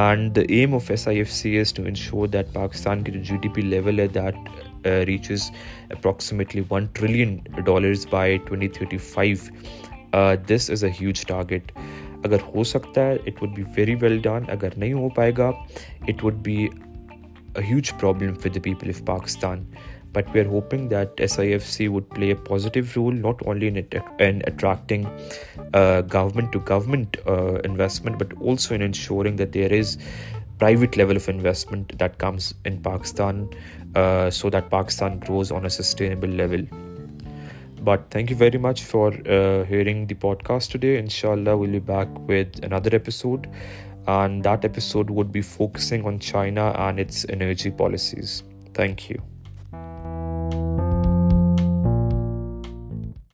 and 0.00 0.34
the 0.36 0.40
aim 0.56 0.74
of 0.74 0.90
S 0.90 1.06
I 1.08 1.18
F 1.18 1.30
C 1.32 1.56
is 1.58 1.72
to 1.74 1.84
ensure 1.86 2.26
that 2.32 2.52
Pakistan 2.52 3.02
کی 3.04 3.12
G 3.20 3.36
D 3.42 3.48
P 3.54 3.62
level 3.62 4.00
ہے 4.00 4.06
that 4.14 4.86
reaches 5.06 5.50
approximately 5.90 6.62
one 6.70 6.86
trillion 6.98 7.36
dollars 7.64 8.06
by 8.10 8.36
twenty 8.46 8.68
thirty 8.78 8.96
five 9.12 10.36
this 10.48 10.70
is 10.70 10.84
a 10.84 10.90
huge 11.00 11.24
target 11.26 11.72
اگر 12.24 12.46
ہو 12.54 12.64
سکتا 12.74 13.06
ہے 13.06 13.16
it 13.26 13.42
would 13.42 13.54
be 13.56 13.62
very 13.76 13.94
well 14.00 14.18
done 14.22 14.50
اگر 14.58 14.76
نہیں 14.78 14.92
ہو 15.02 15.08
پائے 15.16 15.32
گا 15.38 15.50
it 16.08 16.24
would 16.24 16.34
be 16.46 16.66
a 17.54 17.62
huge 17.62 17.96
problem 17.98 18.34
for 18.34 18.48
the 18.48 18.60
people 18.60 18.88
of 18.88 19.04
Pakistan. 19.04 19.66
But 20.12 20.32
we 20.34 20.40
are 20.40 20.48
hoping 20.48 20.88
that 20.90 21.16
SIFC 21.16 21.88
would 21.88 22.08
play 22.10 22.30
a 22.30 22.36
positive 22.36 22.94
role, 22.96 23.12
not 23.12 23.40
only 23.46 23.66
in 23.68 23.76
attracting 23.78 25.08
government-to-government 25.72 27.16
uh, 27.26 27.30
uh, 27.30 27.60
investment, 27.64 28.18
but 28.18 28.32
also 28.38 28.74
in 28.74 28.82
ensuring 28.82 29.36
that 29.36 29.52
there 29.52 29.72
is 29.72 29.96
private 30.58 30.98
level 30.98 31.16
of 31.16 31.28
investment 31.28 31.98
that 31.98 32.18
comes 32.18 32.52
in 32.66 32.82
Pakistan, 32.82 33.48
uh, 33.94 34.30
so 34.30 34.50
that 34.50 34.70
Pakistan 34.70 35.18
grows 35.18 35.50
on 35.50 35.64
a 35.64 35.70
sustainable 35.70 36.28
level. 36.28 36.62
But 37.80 38.10
thank 38.10 38.30
you 38.30 38.36
very 38.36 38.58
much 38.58 38.84
for 38.84 39.10
hearing 39.12 40.06
the 40.06 40.14
podcast 40.14 40.70
today. 40.70 40.98
Inshallah, 40.98 41.56
we'll 41.56 41.72
be 41.72 41.78
back 41.78 42.06
with 42.28 42.62
another 42.62 42.94
episode 42.94 43.48
and 44.06 44.42
that 44.42 44.64
episode 44.64 45.10
would 45.10 45.30
be 45.30 45.42
focusing 45.42 46.04
on 46.04 46.18
China 46.18 46.74
and 46.78 46.98
its 46.98 47.26
energy 47.28 47.70
policies. 47.70 48.42
Thank 48.74 49.10
you. 49.10 49.20